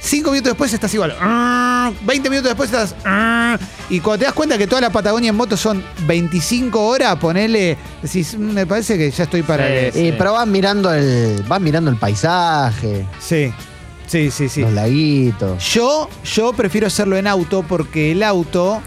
[0.03, 1.15] Cinco minutos después estás igual.
[2.01, 2.95] 20 minutos después estás.
[3.89, 7.77] Y cuando te das cuenta que toda la Patagonia en moto son 25 horas, ponele.
[8.01, 9.67] Decís, "Mm, me parece que ya estoy para.
[9.67, 10.13] Sí, el- sí.
[10.17, 13.53] Pero vas mirando el, vas mirando el paisaje, Sí,
[14.11, 14.61] sí, sí, sí.
[14.61, 15.63] los laguitos.
[15.73, 18.81] Yo, yo prefiero hacerlo en auto porque el auto,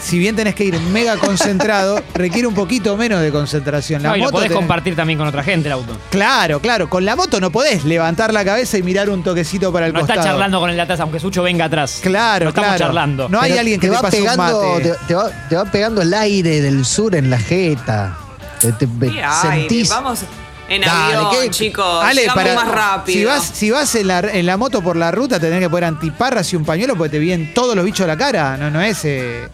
[0.00, 4.02] si bien tenés que ir mega concentrado, requiere un poquito menos de concentración.
[4.02, 5.96] La No, y lo moto podés tenés- compartir también con otra gente el auto.
[6.10, 6.88] Claro, claro.
[6.88, 10.00] Con la moto no podés levantar la cabeza y mirar un toquecito para el No
[10.00, 10.20] costado.
[10.20, 12.00] está charlando con el de atrás, aunque Sucho venga atrás.
[12.02, 12.84] Claro, no estamos claro.
[12.86, 13.28] charlando.
[13.28, 14.82] No hay Pero alguien que te, va pase un pegando, mate.
[14.90, 18.16] te, te va, te va pegando el aire del sur en la jeta.
[18.60, 19.58] Te, te- ¿Qué aire?
[19.60, 19.88] sentís.
[19.90, 20.20] Vamos
[20.68, 21.50] en Dale, avión, ¿qué?
[21.50, 22.04] chicos.
[22.04, 23.18] Ale, Llegamos para- más rápido.
[23.18, 25.84] Si vas, si vas en, la, en la moto por la ruta, tenés que poner
[25.84, 28.56] antiparras y un pañuelo porque te vienen todos los bichos a la cara.
[28.56, 29.04] No, no es.
[29.04, 29.48] eh,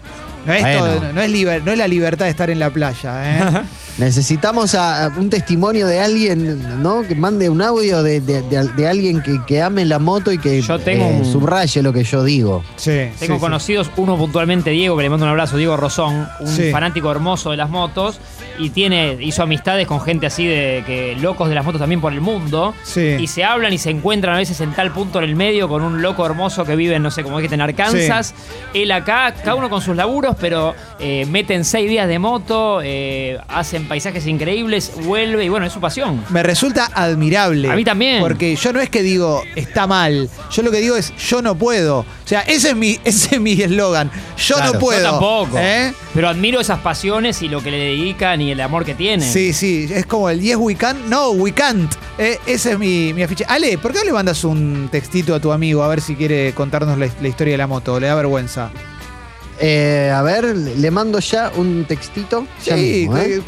[0.47, 0.79] no, es Bueno.
[0.85, 3.13] todo- no, es liber- no es la libertad de estar en la playa.
[3.25, 3.63] ¿eh?
[3.99, 7.03] Necesitamos a, a un testimonio de alguien, ¿no?
[7.03, 10.39] Que mande un audio de, de- de- de alguien que, que ame la moto y
[10.39, 12.63] que Yo tengo eh, un- subraye lo que yo digo.
[12.77, 13.39] sí, Tengo sí, sí.
[13.39, 16.71] conocidos, uno puntualmente Diego, que le mando un abrazo, Diego Rosón, un Sí.
[16.71, 18.21] fanático hermoso de las motos,
[18.61, 22.13] y tiene, hizo amistades con gente así de que locos de las motos también por
[22.13, 22.75] el mundo.
[22.85, 23.17] Sí.
[23.21, 25.83] Y se hablan y se encuentran a veces en tal punto en el medio con
[25.83, 28.35] un loco hermoso que vive, en, no sé, como dijiste, en Arkansas.
[28.75, 33.39] Él acá, cada uno con sus laburos, pero eh, meten seis días de moto, eh,
[33.49, 36.25] hacen paisajes increíbles, vuelve y bueno, es su pasión.
[36.29, 37.71] Me resulta admirable.
[37.71, 38.21] A mí también.
[38.21, 40.29] Porque yo no es que digo está mal.
[40.51, 42.01] Yo lo que digo es yo no puedo.
[42.01, 44.11] O sea, ese es mi ese es mi eslogan.
[44.37, 45.01] Yo Claro, no puedo.
[45.03, 45.59] Yo tampoco.
[45.59, 45.93] ¿Eh?
[46.15, 49.29] Pero admiro esas pasiones y lo que le dedican y el amor que tienen.
[49.29, 51.93] Sí, sí, es como el yes we can, no we can't.
[52.19, 53.45] Eh, ese es mi, mi afiche.
[53.49, 56.53] Ale, ¿por qué no le mandas un textito a tu amigo a ver si quiere
[56.53, 57.99] contarnos la, la historia de la moto?
[57.99, 58.71] Le da vergüenza.
[59.61, 62.47] Eh, a ver, le mando ya un textito.
[62.65, 63.41] Ya Sí, mismo, ¿eh?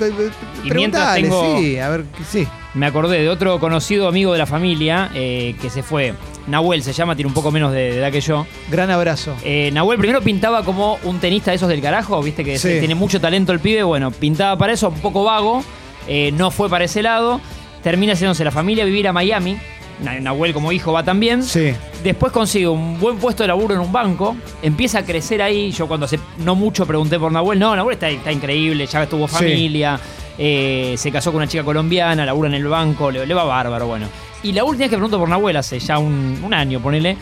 [0.64, 2.46] Y mientras tengo- sí, a ver, sí.
[2.74, 6.14] Me acordé de otro conocido amigo de la familia eh, que se fue.
[6.46, 8.46] Nahuel se llama, tiene un poco menos de, de edad que yo.
[8.70, 9.34] Gran abrazo.
[9.44, 12.68] Eh, Nahuel primero pintaba como un tenista de esos del carajo, viste que Sí.
[12.68, 13.82] se- tiene mucho talento el pibe.
[13.82, 15.64] Bueno, pintaba para eso, un poco vago.
[16.08, 17.40] eh, no fue para ese lado.
[17.84, 19.58] Termina haciéndose la familia a vivir a Miami.
[20.02, 21.42] Na- Nahuel como hijo va también.
[21.42, 21.72] Sí.
[22.02, 25.70] Después consigue un buen puesto de laburo en un banco, empieza a crecer ahí.
[25.72, 29.28] Yo cuando hace no mucho pregunté por Nahuel, no, Nahuel está, está increíble, ya tuvo
[29.28, 29.34] Sí.
[29.34, 30.00] familia,
[30.38, 33.86] eh, se casó con una chica colombiana, labura en el banco, le, le va bárbaro,
[33.86, 34.06] bueno.
[34.42, 37.16] Y la última vez que pregunto por Nahuel, hace ya un, un año, ponele,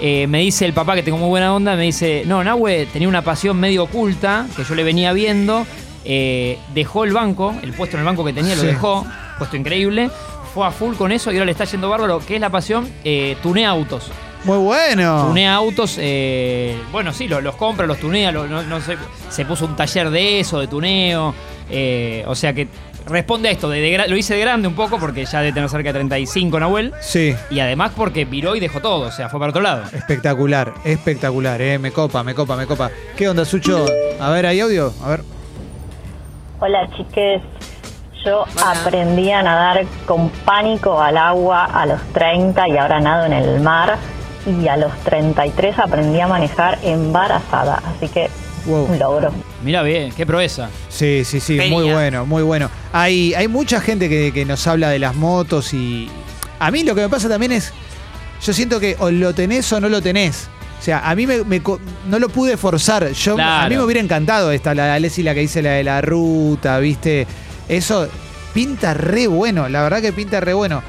[0.00, 3.08] eh, me dice el papá que tengo muy buena onda, me dice, no, Nahuel tenía
[3.08, 5.66] una pasión medio oculta, que yo le venía viendo,
[6.06, 10.08] eh, dejó el banco, el puesto en el banco que tenía lo dejó, puesto increíble,
[10.54, 12.88] fue a full con eso y ahora le está yendo bárbaro, ¿qué es la pasión?
[13.04, 14.10] Eh, tunea autos.
[14.44, 15.26] Muy bueno.
[15.28, 18.96] Tunea autos, eh, bueno, sí, lo- los, compra, los tunea, no, no sé,
[19.30, 21.32] se puso un taller de eso, de tuneo.
[21.70, 22.66] Eh, o sea que
[23.06, 23.70] responde a esto.
[23.70, 26.92] De, lo hice de grande un poco porque ya debe tener cerca de 35 Nahuel.
[27.00, 27.34] Sí.
[27.50, 29.06] Y además porque viró y dejó todo.
[29.06, 29.84] O sea, fue para otro lado.
[29.92, 31.78] Espectacular, espectacular, eh.
[31.78, 32.90] Me copa, me copa, me copa.
[33.16, 33.86] ¿Qué onda, Sucho?
[34.20, 34.92] A ver, ¿hay audio?
[35.04, 35.20] A ver.
[36.60, 37.42] Hola chiques,
[38.24, 38.72] yo Hola.
[38.82, 43.60] aprendí a nadar con pánico al agua a los 30 y ahora nado en el
[43.60, 43.96] mar
[44.46, 48.28] y a los 33 aprendí a manejar embarazada, así que
[48.64, 48.84] Wow.
[48.92, 49.32] un logro.
[49.64, 50.68] Mira bien, qué proeza.
[50.88, 52.70] Sí, sí, sí, muy bueno, muy bueno.
[52.92, 56.08] Hay, hay mucha gente que, que nos habla de las motos y
[56.60, 57.72] a mí lo que me pasa también es,
[58.40, 60.48] yo siento que o lo tenés o no lo tenés.
[60.78, 63.10] O sea, a mí me, me co- no lo pude forzar.
[63.12, 66.00] Yo, A mí me hubiera encantado esta, la Alessi, la que dice la de la
[66.00, 67.26] ruta, ¿viste?
[67.68, 68.08] Eso
[68.54, 70.82] pinta re bueno, la verdad que pinta re bueno.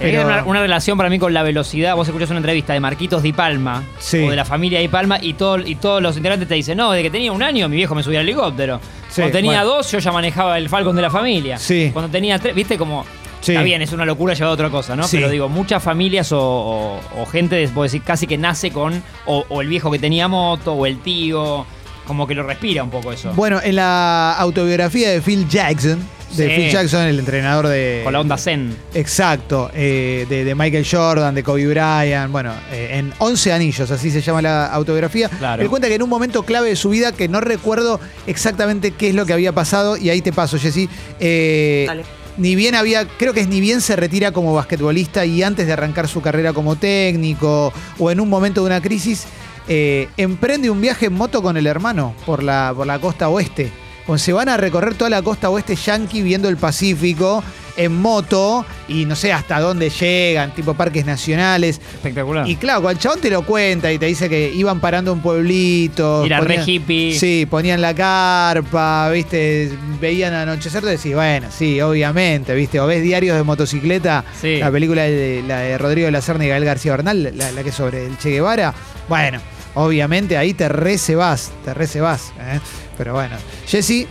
[0.00, 1.94] Hay Pero- una, una relación para mí con la velocidad.
[1.94, 4.18] Vos escuchás una entrevista de Marquitos Di Palma Sí.
[4.24, 6.90] o de la familia Di Palma y, todo, y todos los integrantes te dicen, no,
[6.90, 8.80] desde que tenía un año mi viejo me subía al helicóptero.
[9.08, 9.76] Sí, Cuando tenía bueno.
[9.76, 11.58] dos yo ya manejaba el Falcon de la familia.
[11.58, 11.90] Sí.
[11.92, 13.04] Cuando tenía tres, viste como...
[13.40, 15.04] Está bien, es una locura llevada a otra cosa, ¿no?
[15.10, 19.44] Pero digo, muchas familias o, o- o gente, vos decir, casi que nace con o,
[19.50, 21.66] o el viejo que tenía moto o el tío,
[22.06, 23.32] como que lo respira un poco eso.
[23.34, 25.98] Bueno, en la autobiografía de Phil Jackson,
[26.36, 26.54] de Sí.
[26.62, 28.00] Phil Jackson, el entrenador de...
[28.02, 28.76] con la onda Zen.
[28.92, 34.10] Exacto, eh, de, de Michael Jordan, de Kobe Bryant, bueno, eh, en 11 anillos, así
[34.10, 35.28] se llama la autobiografía.
[35.28, 35.62] Claro.
[35.62, 39.10] Él cuenta que en un momento clave de su vida, que no recuerdo exactamente qué
[39.10, 40.88] es lo que había pasado, y ahí te paso, Jessy.
[41.20, 42.04] eh, Dale.
[42.36, 45.72] ni bien había, creo que es ni bien se retira como basquetbolista y antes de
[45.72, 49.24] arrancar su carrera como técnico o en un momento de una crisis,
[49.68, 53.70] eh, emprende un viaje en moto con el hermano por la, por la costa oeste.
[54.06, 57.42] Pues se van a recorrer toda la costa oeste yankee viendo el Pacífico
[57.76, 61.80] en moto y no sé hasta dónde llegan, tipo parques nacionales.
[61.94, 62.46] Espectacular.
[62.46, 65.20] Y claro, cuando el chabón te lo cuenta y te dice que iban parando un
[65.22, 66.22] pueblito.
[66.24, 67.18] Era re ponían- hippie.
[67.18, 73.02] Sí, ponían la carpa, viste, veían anochecer, te decís, bueno, sí, obviamente, viste, o ves
[73.02, 74.58] diarios de motocicleta, Sí.
[74.58, 77.62] la película de, la de Rodrigo de la Serna y Gael García Bernal, la, la
[77.62, 78.74] que es sobre el Che Guevara,
[79.08, 79.40] bueno,
[79.74, 82.60] obviamente ahí te recebás, te recebás, ¿eh?
[82.96, 83.36] pero bueno.
[83.66, 84.08] Jessy,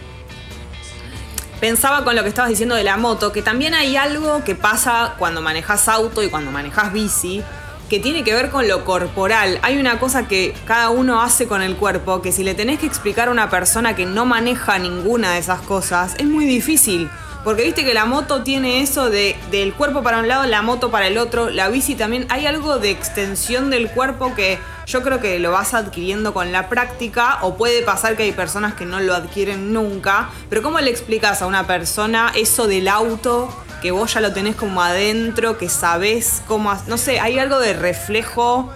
[1.63, 5.15] Pensaba con lo que estabas diciendo de la moto, que también hay algo que pasa
[5.17, 7.41] cuando manejas auto y cuando manejas bici,
[7.89, 9.60] que tiene que ver con lo corporal.
[9.62, 12.86] Hay una cosa que cada uno hace con el cuerpo, que si le tenés que
[12.86, 17.10] explicar a una persona que no maneja ninguna de esas cosas, es muy difícil.
[17.43, 20.91] Porque viste que la moto tiene eso de, del cuerpo para un lado, la moto
[20.91, 22.25] para el otro, la bici también.
[22.29, 26.69] Hay algo de extensión del cuerpo que yo creo que lo vas adquiriendo con la
[26.69, 30.29] práctica o puede pasar que hay personas que no lo adquieren nunca.
[30.49, 33.49] Pero ¿cómo le explicas a una persona eso del auto?
[33.82, 36.73] Que vos ya lo tenés como adentro, que sabés cómo...
[36.88, 38.71] No sé, hay algo de reflejo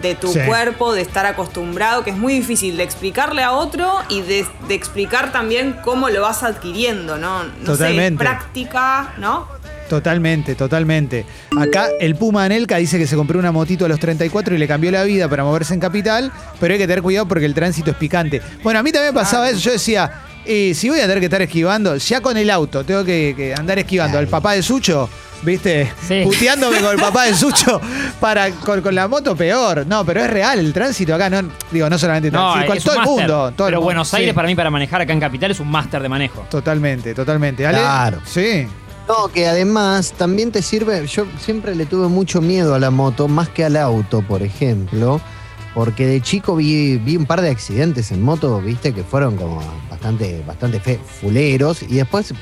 [0.00, 0.40] de tu Sí.
[0.46, 4.74] cuerpo, de estar acostumbrado, que es muy difícil de explicarle a otro y de, de
[4.74, 7.44] explicar también cómo lo vas adquiriendo, ¿no?
[7.44, 8.22] No Totalmente.
[8.22, 9.46] sé, práctica, ¿no?
[9.88, 11.24] Totalmente, totalmente.
[11.58, 14.68] Acá el Puma Anelka dice que se compró una motito a los 34 y le
[14.68, 16.30] cambió la vida para moverse en capital,
[16.60, 18.42] pero hay que tener cuidado porque el tránsito es picante.
[18.62, 19.58] Bueno, a mí también me pasaba eso.
[19.60, 20.10] Yo decía,
[20.44, 23.54] eh, si voy a tener que estar esquivando, ya con el auto tengo que, que
[23.54, 25.08] andar esquivando al papá de Sucho,
[25.42, 25.90] ¿viste?
[26.06, 26.22] Sí.
[26.24, 27.80] Puteándome con el papá de Sucho
[28.20, 29.86] para, con, con la moto peor.
[29.86, 32.84] No, pero es real el tránsito acá, no, digo, no solamente No, sí, con es
[32.84, 33.26] todo un el mundo.
[33.26, 34.16] todo el Pero mundo, Buenos sí.
[34.16, 36.46] Aires para mí para manejar acá en Capital es un máster de manejo.
[36.50, 37.66] Totalmente, totalmente.
[37.66, 37.78] ¿Ale?
[37.78, 38.20] Claro.
[38.24, 38.66] Sí.
[39.08, 43.26] No, que además también te sirve, yo siempre le tuve mucho miedo a la moto,
[43.26, 45.18] más que al auto, por ejemplo,
[45.72, 49.62] porque de chico vi, vi un par de accidentes en moto, viste, que fueron como
[49.90, 52.34] bastante, bastante fe- fuleros, y después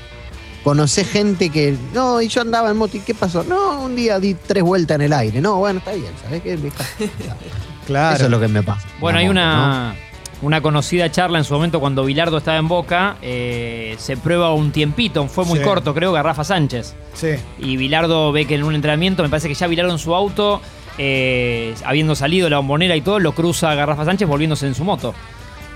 [0.66, 3.44] conocé gente que, no, y yo andaba en moto, ¿y qué pasó?
[3.44, 6.58] No, un día di tres vueltas en el aire, no, bueno, está bien, ¿sabes qué?
[7.86, 8.16] Claro.
[8.16, 8.84] Eso es lo que me pasa.
[8.98, 9.94] Bueno, hay moto, una,
[10.42, 13.16] una conocida charla en su momento cuando Bilardo estaba en Boca.
[13.22, 15.64] eh, se prueba un tiempito, fue muy Sí.
[15.64, 16.96] corto, creo que a Rafa Sánchez.
[17.14, 17.36] Sí.
[17.60, 20.60] Y Bilardo ve que en un entrenamiento, me parece que ya Bilardo en su auto,
[20.98, 24.82] eh, habiendo salido la bombonera y todo, lo cruza a Garrafa Sánchez volviéndose en su
[24.82, 25.14] moto.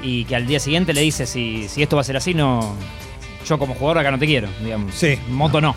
[0.03, 2.75] Y que al día siguiente le dice, si, si esto va a ser así, no...
[3.47, 4.95] Yo como jugador acá no te quiero, digamos.
[4.95, 5.19] Sí.
[5.29, 5.75] Moto no.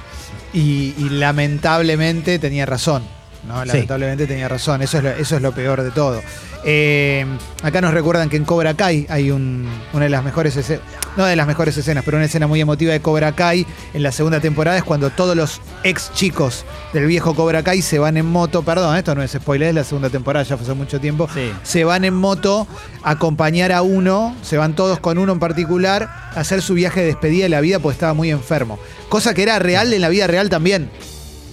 [0.53, 3.03] Y, y lamentablemente tenía razón.
[3.47, 3.61] ¿No?
[3.61, 3.67] Sí.
[3.67, 4.81] Lamentablemente tenía razón.
[4.81, 6.21] Eso es lo, eso es lo peor de todo.
[6.65, 7.25] Eh,
[7.61, 10.81] acá nos recuerdan que en Cobra Kai hay un- una de las mejores escenas,
[11.17, 14.13] no de las mejores escenas, pero una escena muy emotiva de Cobra Kai en la
[14.13, 18.25] segunda temporada es cuando todos los ex chicos del viejo Cobra Kai se van en
[18.27, 21.27] moto, perdón, esto no es spoiler, es la segunda temporada, ya fue hace mucho tiempo,
[21.33, 21.51] Sí.
[21.63, 22.65] se van en moto
[23.03, 26.03] a acompañar a uno, se van todos con uno en particular,
[26.33, 28.79] a hacer su viaje de despedida de la vida porque estaba muy enfermo.
[29.09, 30.89] Cosa que era real en la vida real también.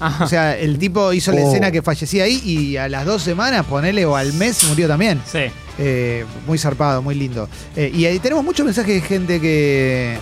[0.00, 0.24] Ajá.
[0.24, 1.48] O sea, el tipo hizo la Oh.
[1.48, 5.20] escena que fallecía ahí y a las dos semanas, ponele, o al mes, murió también.
[5.26, 5.40] sí.
[5.82, 7.48] Eh, muy zarpado, muy lindo.
[7.74, 10.18] Eh, y ahí tenemos muchos mensajes de gente que,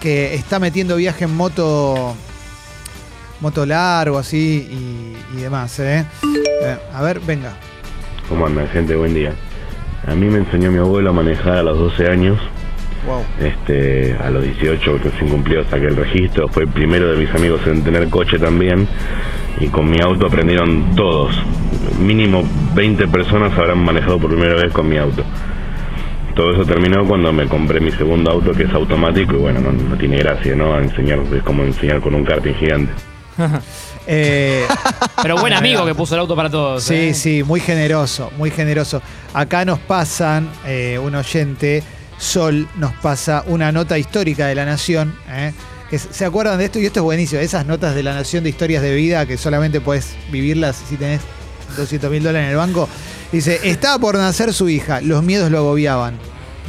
[0.00, 2.14] que está metiendo viaje en moto,
[3.40, 5.76] moto largo así y, y demás.
[5.80, 6.04] ¿eh?
[6.62, 7.56] Eh, a ver, venga.
[8.28, 8.94] ¿Cómo andan, gente?
[8.94, 9.34] Buen día.
[10.06, 12.38] A mí me enseñó mi abuelo a manejar a los 12 años.
[13.06, 13.24] Wow.
[13.40, 16.48] Este, a los 18 recién cumplió, saqué el registro.
[16.48, 18.86] Fue el primero de mis amigos en tener coche también.
[19.58, 21.34] Y con mi auto aprendieron todos.
[21.98, 22.42] Mínimo
[22.74, 25.24] 20 personas habrán manejado por primera vez con mi auto.
[26.34, 29.72] Todo eso terminó cuando me compré mi segundo auto que es automático y bueno, no,
[29.72, 30.74] no tiene gracia, ¿no?
[30.74, 32.92] A enseñar, es como enseñar con un karting gigante.
[34.06, 34.66] Eh,
[35.22, 36.82] Pero buen amigo que puso el auto para todos.
[36.82, 37.14] Sí, ¿eh?
[37.14, 39.00] sí, muy generoso, muy generoso.
[39.34, 41.84] Acá nos pasan, eh, un oyente,
[42.20, 45.14] Sol, nos pasa una nota histórica de la Nación.
[45.28, 45.52] ¿eh?
[45.90, 46.78] ¿Se acuerdan de esto?
[46.78, 47.40] Y esto es buenísimo.
[47.40, 51.22] Esas notas de la Nación de historias de vida que solamente puedes vivirlas si tenés
[51.76, 52.88] 200 mil dólares en el banco.
[53.32, 56.18] Dice, estaba por nacer su hija, los miedos lo agobiaban.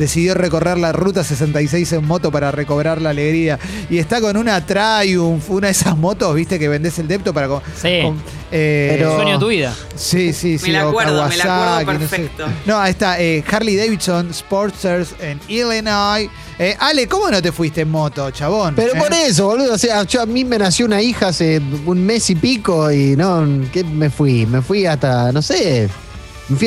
[0.01, 3.59] Decidió recorrer la ruta 66 en moto para recobrar la alegría.
[3.87, 7.47] Y está con una Triumph, una de esas motos, viste, que vendés el depto para...
[7.47, 7.99] co- Sí.
[8.01, 8.19] con-
[8.51, 9.75] eh, El sueño de tu vida.
[9.95, 10.67] Sí, sí, sí.
[10.67, 11.99] Me la acuerdo, me la acuerdo Kawasaki, no sé.
[12.17, 12.45] perfecto.
[12.65, 16.27] No, ahí está eh, Harley Davidson Sportsters en Illinois.
[16.57, 18.73] Eh, Ale, ¿cómo no te fuiste en moto, chabón?
[18.75, 19.73] Pero Eh, por eso, boludo.
[19.75, 23.15] O sea, yo, a mí me nació una hija hace un mes y pico y
[23.15, 24.45] no, ¿qué me fui?
[24.47, 25.87] Me fui hasta, no sé,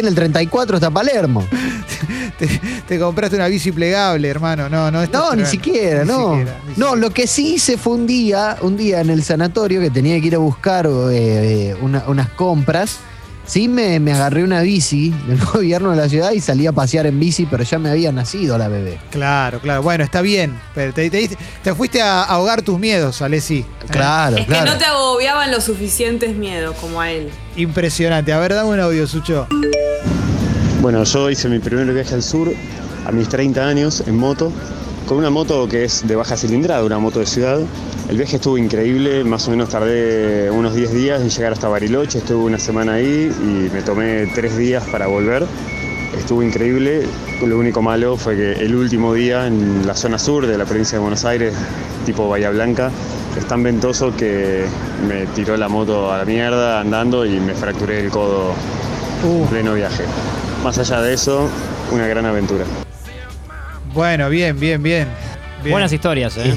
[0.01, 1.47] en el 34 hasta Palermo.
[2.39, 2.49] Te,
[2.89, 4.69] te compraste una bici plegable, hermano.
[4.69, 5.07] No, no.
[5.07, 6.31] No, ni siquiera, Ni no.
[6.31, 6.97] siquiera, ni no, siquiera.
[6.97, 10.27] lo que sí hice fue un día, un día en el sanatorio que tenía que
[10.27, 12.99] ir a buscar eh, eh, una- unas compras.
[13.47, 17.07] Sí, me, me agarré una bici del gobierno de la ciudad y salí a pasear
[17.07, 18.99] en bici, pero ya me había nacido la bebé.
[19.11, 19.83] Claro, claro.
[19.83, 20.59] Bueno, está bien.
[20.75, 23.59] Pero te, te fuiste a ahogar tus miedos, Alessi.
[23.59, 24.65] Eh, Claro, Es claro.
[24.65, 27.29] que no te agobiaban los suficientes miedos como a él.
[27.57, 28.33] Impresionante.
[28.33, 29.47] A ver, dame un audio, Sucho.
[30.81, 32.51] Bueno, yo hice mi primer viaje al sur
[33.07, 34.51] a mis 30 años en moto,
[35.07, 37.61] con una moto que es de baja cilindrada, una moto de ciudad.
[38.09, 42.19] El viaje estuvo increíble, más o menos tardé unos 10 días en llegar hasta Bariloche,
[42.19, 45.47] estuve una semana ahí y me tomé 3 días para volver.
[46.19, 47.07] Estuvo increíble,
[47.45, 50.99] lo único malo fue que el último día en la zona sur de la provincia
[50.99, 51.55] de Buenos Aires,
[52.07, 52.91] tipo Bahía Blanca,
[53.37, 54.65] es tan ventoso que
[55.09, 58.53] me tiró la moto a la mierda andando y me fracturé el codo
[59.25, 60.05] Uh, en pleno viaje.
[60.63, 61.49] Más allá de eso,
[61.91, 62.65] una gran aventura.
[63.95, 65.09] Bueno, bien, bien, bien.
[65.63, 65.73] Bien.
[65.73, 66.55] Buenas historias, ¿eh?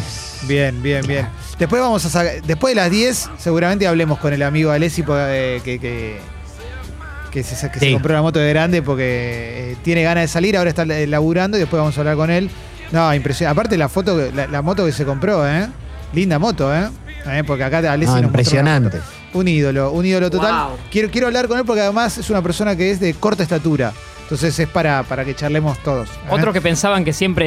[0.47, 1.27] Bien, bien, bien.
[1.57, 5.61] Después vamos a sacar- después de las 10 seguramente hablemos con el amigo Alessi porque,
[5.63, 6.17] que, que,
[7.31, 7.93] que se, que se Sí.
[7.93, 11.57] compró la moto de grande porque eh, tiene ganas de salir, ahora está eh, laburando
[11.57, 12.49] y después vamos a hablar con él.
[12.91, 13.59] No, impresionante.
[13.59, 15.67] Aparte la foto, la, la moto que se compró, ¿eh?
[16.13, 16.87] Linda moto, ¿eh?
[17.25, 18.99] Eh, Porque acá Alessi No, nos impresionante.
[19.33, 20.67] Un ídolo, un ídolo total.
[20.69, 20.77] Wow.
[20.91, 23.91] Quiero, quiero hablar con él porque además es una persona que es de corta estatura.
[24.27, 26.09] Entonces es para, para que charlemos todos.
[26.09, 26.13] ¿eh?
[26.31, 27.45] Otros que pensaban que siempre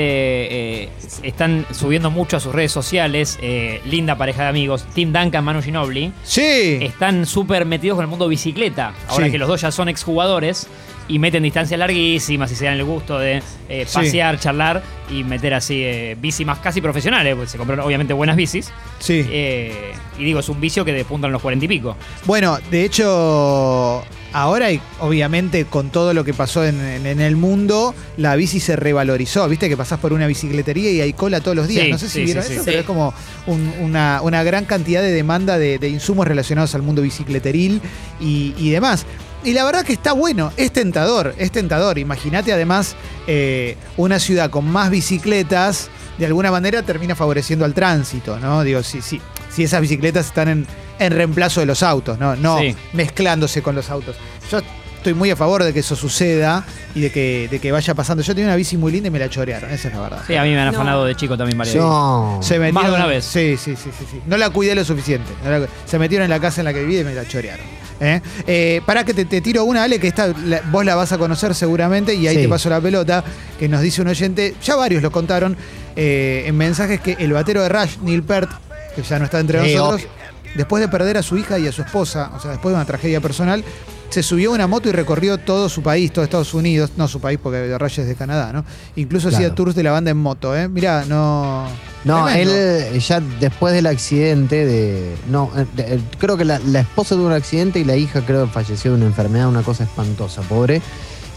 [0.84, 0.88] eh,
[1.22, 5.60] están subiendo mucho a sus redes sociales, eh, linda pareja de amigos, Tim Duncan, Manu
[5.60, 6.78] Ginobili, Sí.
[6.80, 8.94] están súper metidos con el mundo bicicleta.
[9.08, 9.32] Ahora Sí.
[9.32, 10.68] que los dos ya son exjugadores
[11.06, 13.94] y meten distancias larguísimas y se dan el gusto de eh, Sí.
[13.98, 18.36] pasear, charlar y meter así eh, bici más casi profesionales, porque se compraron obviamente buenas
[18.36, 18.72] bicis.
[19.00, 19.22] Sí.
[19.28, 21.94] Eh, y digo, es un vicio que despuntan los cuarenta y pico.
[22.24, 27.36] Bueno, de hecho, ahora y obviamente con todo lo que pasó en, en- en el
[27.36, 29.48] mundo, la bici se revalorizó.
[29.48, 31.84] Viste que pasás por una bicicletería y hay cola todos los días.
[31.86, 32.64] Sí, no sé si sí, vieron sí, eso, sí.
[32.66, 32.80] pero Sí.
[32.80, 33.14] es como
[33.46, 37.80] un- una, una gran cantidad de demanda de, de insumos relacionados al mundo bicicleteril
[38.20, 39.04] y, y demás.
[39.42, 41.98] Y la verdad que está bueno, es tentador, es tentador.
[41.98, 42.94] Imagínate además
[43.26, 45.88] eh, una ciudad con más bicicletas,
[46.18, 48.62] de alguna manera termina favoreciendo al tránsito, ¿no?
[48.64, 49.18] Digo, si, si,
[49.50, 50.66] si esas bicicletas están en,
[51.00, 52.36] en reemplazo de los autos, ¿no?
[52.36, 52.76] No Sí.
[52.92, 54.14] mezclándose con los autos.
[54.50, 54.60] Yo
[54.96, 56.62] estoy muy a favor de que eso suceda
[56.94, 58.22] y de que, de que vaya pasando.
[58.22, 60.22] Yo tenía una bici muy linda y me la chorearon, esa es la verdad.
[60.26, 60.78] Sí, a mí me han No.
[60.78, 61.88] afanado de chico también varias veces.
[61.88, 62.38] No.
[62.42, 63.24] Se metieron, Más de una vez.
[63.24, 64.20] Sí, sí, sí, sí, sí.
[64.26, 65.30] No la cuidé lo suficiente.
[65.42, 67.26] No la cu- se metieron en la casa en la que viví y me la
[67.26, 67.64] chorearon.
[68.02, 68.20] ¿eh?
[68.46, 71.18] Eh, pará que te, te tiro una, Ale, que esta, la- vos la vas a
[71.18, 72.42] conocer seguramente y ahí Sí.
[72.42, 73.22] te paso la pelota,
[73.58, 75.56] que nos dice un oyente, ya varios lo contaron
[75.96, 78.48] eh, en mensajes que el batero de Rush, Neil Peart,
[78.96, 80.02] que ya no está entre nosotros,
[80.54, 82.84] después de perder a su hija y a su esposa, o sea, después de una
[82.86, 83.64] tragedia personal,
[84.10, 87.20] se subió a una moto y recorrió todo su país, todo Estados Unidos, no su
[87.20, 88.64] país porque Rush es de Canadá, ¿no?
[88.96, 90.68] Incluso hacía tours de la banda en moto, ¿eh?
[90.68, 91.66] Mirá, no...
[92.02, 92.54] No, Tremendo.
[92.54, 95.14] él ya después del accidente de.
[95.30, 98.22] No, eh, de- eh, creo que la, la esposa tuvo un accidente y la hija
[98.24, 100.80] creo que falleció de una enfermedad, una cosa espantosa, pobre.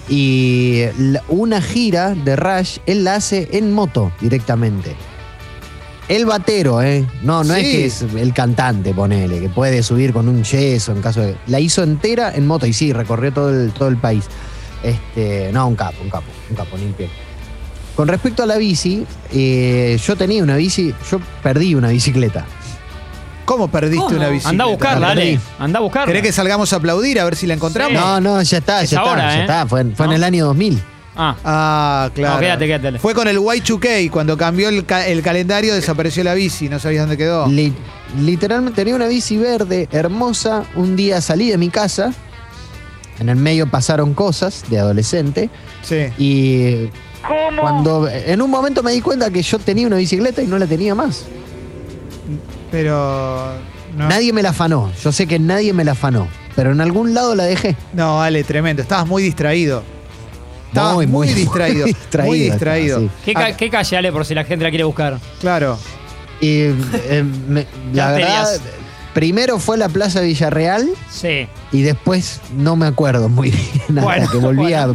[0.07, 4.95] Y la- una gira de Rush, él la hace en moto directamente.
[6.09, 7.05] El batero, ¿eh?
[7.21, 11.01] No, no es que es el cantante, ponele, que puede subir con un yeso en
[11.01, 11.35] caso de.
[11.47, 14.25] La hizo entera en moto y sí, recorrió todo el, todo el país.
[14.83, 17.07] Este, no, un capo, un capo, un capo limpio.
[17.95, 22.45] Con respecto a la bici, eh, yo tenía una bici, yo perdí una bicicleta.
[23.45, 24.17] ¿Cómo perdiste ¿Cómo?
[24.17, 24.49] una bicicleta?
[24.49, 25.39] Anda a buscarla, La Ale.
[25.59, 26.07] Anda a buscarla.
[26.07, 27.93] ¿Querés que salgamos a aplaudir a ver si la encontramos?
[27.93, 29.37] No, no, ya está, Es ya ahora, está, ¿eh?
[29.37, 29.67] ya está.
[29.67, 30.11] Fue, en- fue ¿No?
[30.13, 30.81] en el año 2000.
[31.15, 32.35] Ah, Ah, claro.
[32.35, 32.99] No, quédate, quédate.
[32.99, 37.03] Fue con el Y2K, cuando cambió el, ca- el calendario desapareció la bici, no sabías
[37.03, 37.47] dónde quedó.
[37.47, 37.73] Li-
[38.19, 40.63] literalmente tenía una bici verde hermosa.
[40.75, 42.13] Un día salí de mi casa.
[43.19, 45.49] En el medio pasaron cosas de adolescente.
[45.83, 46.07] Sí.
[46.17, 46.89] Y
[47.61, 50.65] cuando en un momento me di cuenta que yo tenía una bicicleta y no la
[50.65, 51.25] tenía más.
[52.71, 53.53] Pero.
[53.95, 54.91] No, Nadie me la afanó.
[55.03, 56.27] Yo sé que nadie me la afanó.
[56.55, 57.75] Pero en algún lado la dejé.
[57.93, 58.81] no, Ale, tremendo.
[58.81, 59.83] Estabas muy distraído.
[60.73, 61.85] Estabas muy, Muy, muy, distraído.
[61.85, 64.83] muy Muy distraído estaba, ¿qué, ca- qué calle, Ale, por si la gente la quiere
[64.83, 65.19] buscar?
[65.39, 65.77] Claro.
[66.41, 68.47] Y eh, me- la verdad,
[69.13, 71.47] primero fue la Plaza Villarreal Sí.
[71.71, 73.81] y después no me acuerdo muy bien.
[73.89, 74.93] hasta Bueno, que volví a.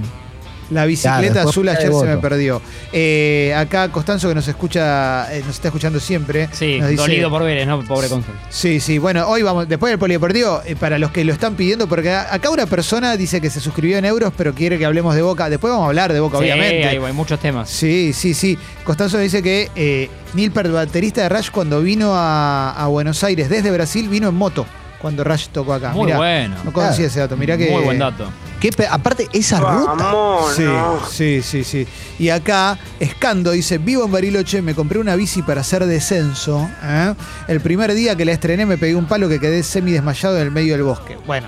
[0.71, 2.61] La bicicleta Claro, azul ayer se me perdió.
[2.93, 6.49] Eh, acá Costanzo, que nos escucha, eh, nos está escuchando siempre.
[6.53, 7.83] Sí, nos dice- dolido por Vélez, ¿no?
[7.85, 8.35] Pobre Consul.
[8.51, 8.99] Sí, sí.
[8.99, 12.33] Bueno, hoy vamos, después del polideportivo, eh, para los que lo están pidiendo, porque a-
[12.35, 15.49] acá una persona dice que se suscribió en euros, pero quiere que hablemos de Boca.
[15.49, 16.87] Después vamos a hablar de Boca, Sí, obviamente.
[16.89, 17.71] hay, hay muchos temas.
[17.71, 18.59] Sí, sí, sí.
[18.85, 23.71] Costanzo dice que eh, Nilper, baterista de Rush, cuando vino a, a Buenos Aires desde
[23.71, 24.67] Brasil, vino en moto
[25.01, 25.91] cuando Rush tocó acá.
[25.93, 26.57] Muy Mirá, bueno.
[26.65, 27.09] No conocía Claro.
[27.09, 27.37] ese dato.
[27.37, 27.71] Mirá que.
[27.71, 28.29] Muy buen dato.
[28.61, 29.97] ¿Qué pe- aparte, esa ruta.
[30.55, 30.65] Sí,
[31.11, 31.87] sí, sí, sí.
[32.19, 36.69] Y acá, Escando dice, vivo en Bariloche, me compré una bici para hacer descenso.
[36.83, 37.15] ¿eh?
[37.47, 40.43] El primer día que la estrené me pegué un palo que quedé semi desmayado en
[40.43, 41.17] el medio del bosque.
[41.27, 41.47] Bueno,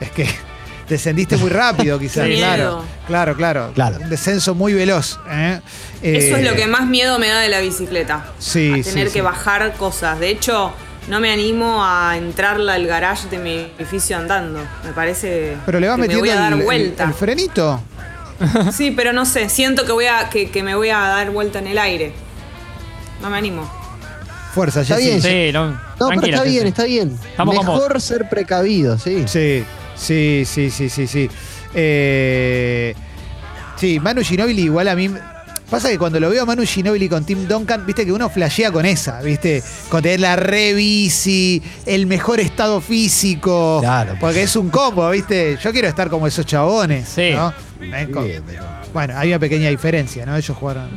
[0.00, 0.26] es que
[0.88, 2.56] descendiste muy rápido quizás, Qué claro.
[2.56, 2.84] miedo.
[3.06, 3.72] Claro, claro.
[3.74, 3.98] Claro.
[4.02, 5.18] Un descenso muy veloz.
[5.28, 5.60] ¿eh?
[6.00, 8.24] Eso Eh, es lo que más miedo me da de la bicicleta.
[8.38, 9.12] Sí, a sí, tener sí.
[9.14, 10.18] que bajar cosas.
[10.20, 10.72] De hecho,
[11.08, 14.60] no me animo a entrarla al garage de mi edificio andando.
[14.84, 17.04] Me parece Pero le vas que me metiendo voy a dar el, el- vuelta.
[17.04, 17.80] el frenito.
[18.72, 21.58] Sí, pero no sé, siento que voy a que, que me voy a dar vuelta
[21.58, 22.12] en el aire.
[23.22, 23.70] No me animo.
[24.52, 25.06] Fuerza, Está Jessy.
[25.08, 26.68] bien, Sí, no, No, pero está sí, bien, sí.
[26.68, 27.18] está bien.
[27.30, 27.54] Estamos.
[27.56, 29.24] Mejor ser precavido, sí.
[29.26, 29.64] Sí,
[29.96, 31.30] sí, sí, sí, sí, sí.
[31.74, 32.94] Eh,
[33.76, 35.10] sí, Manu Ginobili igual a mí...
[35.70, 38.70] Pasa que cuando lo veo a Manu Ginobili con Tim Duncan, viste que uno flashea
[38.70, 44.14] con esa, viste, con tener la re bici, el mejor estado físico, Claro.
[44.20, 45.58] porque es un combo, viste.
[45.60, 47.30] Yo quiero estar como esos chabones, Sí.
[47.34, 47.52] ¿no?
[47.80, 48.32] Sí,
[48.92, 50.36] bueno, hay una pequeña diferencia, ¿no?
[50.36, 50.88] Ellos jugaron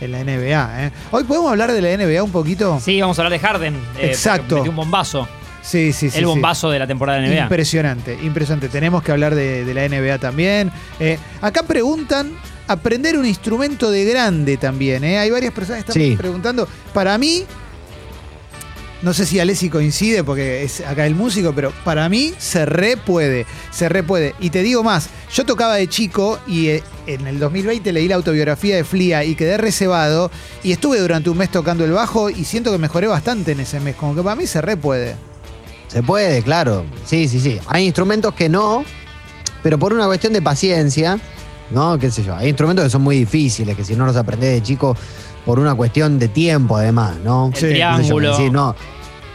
[0.00, 0.86] en la NBA.
[0.86, 0.90] ¿eh?
[1.10, 2.78] Hoy podemos hablar de la NBA un poquito.
[2.82, 3.74] Sí, vamos a hablar de Harden.
[3.98, 4.56] eh, Exacto.
[4.56, 5.26] metió un bombazo.
[5.62, 6.18] Sí, sí, sí.
[6.18, 6.24] el sí.
[6.24, 7.42] bombazo de la temporada de NBA.
[7.42, 8.68] Impresionante, impresionante.
[8.68, 10.70] Tenemos que hablar de, de la NBA también.
[11.00, 12.30] Eh, acá preguntan
[12.68, 15.04] aprender un instrumento de grande también.
[15.04, 15.18] ¿eh?
[15.18, 16.16] Hay varias personas que están Sí.
[16.16, 16.68] preguntando.
[16.92, 17.44] Para mí,
[19.02, 22.96] no sé si Alessi coincide porque es acá el músico, pero para mí se re
[22.96, 24.34] puede, se re puede.
[24.40, 28.16] Y te digo más, yo tocaba de chico y eh, en el 2020 leí la
[28.16, 30.30] autobiografía de Flia y quedé reservado
[30.64, 33.80] y estuve durante un mes tocando el bajo y siento que mejoré bastante en ese
[33.80, 33.94] mes.
[33.96, 35.14] Como que para mí se re puede.
[35.88, 36.84] Se puede, claro.
[37.04, 37.60] Sí, sí, sí.
[37.68, 38.82] Hay instrumentos que no,
[39.62, 41.18] pero por una cuestión de paciencia,
[41.70, 41.98] ¿no?
[41.98, 42.34] ¿Qué sé yo?
[42.36, 44.96] Hay instrumentos que son muy difíciles, que si no los aprendés de chico,
[45.44, 47.48] por una cuestión de tiempo, además, ¿no?
[47.48, 48.36] El Sí, triángulo.
[48.36, 48.74] Sí, no.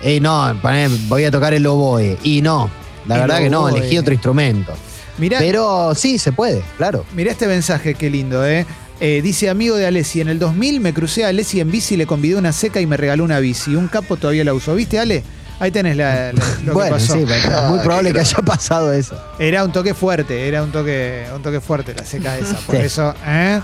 [0.03, 2.17] Eh, no, poné, voy a tocar el oboe.
[2.23, 2.69] Y no.
[3.07, 4.73] La El verdad que no, elegí otro instrumento.
[5.17, 7.05] Mirá, Pero sí, se puede, claro.
[7.13, 8.65] Mirá este mensaje, qué lindo, ¿eh?
[8.99, 12.05] Eh, dice amigo de Alessi, en el 2000 me crucé a Alessi en bici, le
[12.05, 13.75] convidé una seca y me regaló una bici.
[13.75, 14.75] Un capo todavía la usó.
[14.75, 15.23] ¿Viste, Ale?
[15.59, 17.13] Ahí tenés la, la- lo que bueno, pasó.
[17.13, 19.15] sí, pero es muy probable que haya pasado eso.
[19.37, 22.55] Era un toque fuerte, era un toque, un toque fuerte la seca esa.
[22.57, 22.81] Por Sí.
[22.83, 23.59] eso, ¿eh?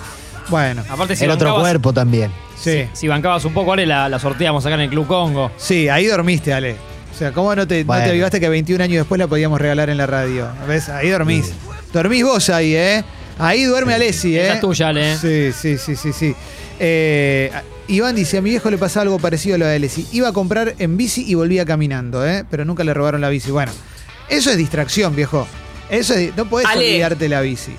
[0.50, 2.32] Bueno, Aparte, si El otro cuerpo también.
[2.58, 2.88] sí.
[2.94, 5.52] Si bancabas un poco, Ale, la, la sorteamos acá en el Club Congo.
[5.58, 6.76] Sí, ahí dormiste, Ale.
[7.14, 8.04] O sea, ¿cómo no te, no Bueno.
[8.04, 10.48] te avivaste que 21 años después la podíamos regalar en la radio?
[10.68, 10.88] ¿Ves?
[10.90, 11.52] Ahí dormís.
[11.92, 13.04] Dormís vos ahí, ¿eh?
[13.40, 14.46] Ahí duerme Alessi, ¿eh?
[14.46, 15.14] Esa es tuya, Ale.
[15.14, 15.18] ¿eh?
[15.20, 16.36] Sí, sí, sí, sí, sí.
[16.80, 17.52] Eh,
[17.88, 20.06] Iván dice, a mi viejo le pasaba algo parecido a lo de Alessi.
[20.12, 22.44] Iba a comprar en bici y volvía caminando, ¿eh?
[22.50, 23.50] Pero nunca le robaron la bici.
[23.52, 23.72] Bueno,
[24.30, 25.48] eso es distracción, viejo.
[25.90, 26.86] Eso es, no podés Ale.
[26.90, 27.72] olvidarte la bici.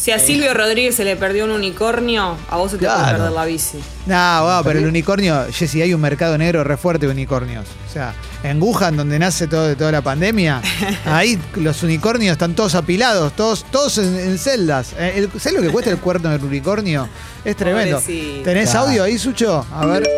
[0.00, 3.18] Si a Silvio Rodríguez se le perdió un unicornio, a vos se te puede Claro.
[3.18, 3.78] perder la bici.
[4.06, 7.66] No, wow, pero el unicornio, Jessy, hay un mercado negro re fuerte de unicornios.
[7.86, 10.62] O sea, en Wuhan, donde nace todo, toda la pandemia,
[11.04, 14.94] ahí los unicornios están todos apilados, todos, todos en, en celdas.
[14.98, 17.06] Eh, el- ¿Sabes lo que cuesta el cuerno del unicornio?
[17.44, 18.00] Es tremendo.
[18.00, 18.42] Pobrecito.
[18.44, 19.66] ¿Tenés audio ahí, Sucho?
[19.70, 20.08] A ver.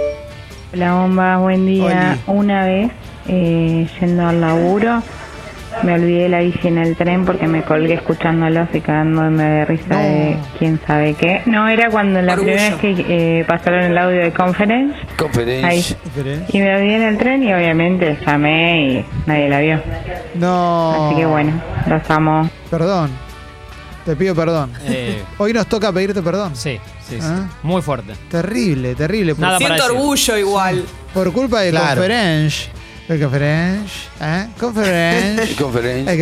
[0.72, 2.18] Hola bomba, buen día.
[2.28, 2.38] Oli.
[2.38, 2.92] Una vez,
[3.26, 5.02] eh, yendo al laburo,
[5.82, 9.86] me olvidé la bici en el tren porque me colgué escuchándolos y cagándome de risa
[9.94, 9.98] No.
[9.98, 11.42] de quién sabe qué.
[11.46, 12.52] No, era cuando la Orgullo.
[12.52, 13.04] primera vez que
[13.40, 14.96] eh, pasaron el audio de conference.
[15.64, 15.78] Ahí.
[15.80, 16.40] Esperé.
[16.52, 19.82] Y me olvidé en el tren y obviamente llamé y nadie la vio.
[20.34, 21.06] No.
[21.08, 21.52] Así que bueno,
[21.86, 22.48] los amo.
[22.70, 23.10] Perdón.
[24.04, 24.72] Te pido perdón.
[24.86, 26.56] Eh, Hoy nos toca pedirte perdón.
[26.56, 27.22] sí, sí, sí.
[27.22, 27.46] ¿Ah?
[27.62, 28.14] Muy fuerte.
[28.30, 29.34] Terrible, terrible.
[29.38, 30.84] Nada para Siento orgullo igual.
[31.14, 32.00] por culpa de Claro.
[32.00, 32.68] Conference.
[33.12, 34.08] El Conference.
[34.22, 34.46] ¿eh?
[34.58, 35.54] Conference.
[35.56, 36.12] Conferencia.
[36.14, 36.18] El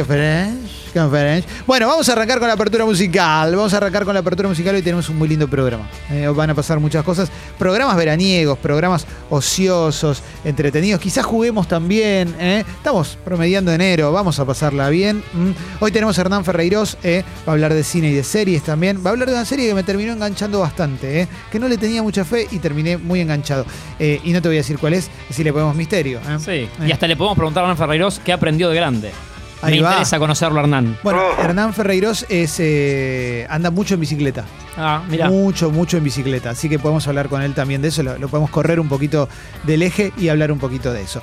[0.91, 1.49] Conference.
[1.66, 3.55] Bueno, vamos a arrancar con la apertura musical.
[3.55, 4.74] Vamos a arrancar con la apertura musical.
[4.74, 5.88] Hoy tenemos un muy lindo programa.
[6.11, 7.30] Eh, van a pasar muchas cosas.
[7.59, 11.01] Programas veraniegos, programas ociosos, entretenidos.
[11.01, 12.34] Quizás juguemos también.
[12.38, 12.64] ¿eh?
[12.76, 14.12] Estamos promediando enero.
[14.12, 15.22] Vamos a pasarla bien.
[15.32, 15.51] Mm.
[15.80, 16.99] Hoy tenemos a Hernán Ferreiros.
[17.03, 17.24] ¿eh?
[17.47, 19.05] Va a hablar de cine y de series también.
[19.05, 21.22] Va a hablar de una serie que me terminó enganchando bastante.
[21.22, 21.28] ¿eh?
[21.51, 23.64] Que no le tenía mucha fe y terminé muy enganchado.
[23.99, 25.11] Y no te voy a decir cuál es.
[25.30, 26.20] Si le ponemos misterio.
[26.38, 26.68] Sí.
[26.86, 29.12] Y hasta le podemos preguntar a Hernán Ferreiros qué aprendió de grande.
[29.62, 29.90] Ahí Me va.
[29.90, 30.96] interesa conocerlo, Hernán.
[31.02, 34.44] Bueno, Hernán Ferreiros es, eh, anda mucho en bicicleta.
[34.76, 35.28] Ah, mira.
[35.28, 36.50] Mucho, mucho en bicicleta.
[36.50, 38.02] Así que podemos hablar con él también de eso.
[38.02, 39.28] Lo, lo podemos correr un poquito
[39.64, 41.20] del eje y hablar un poquito de eso.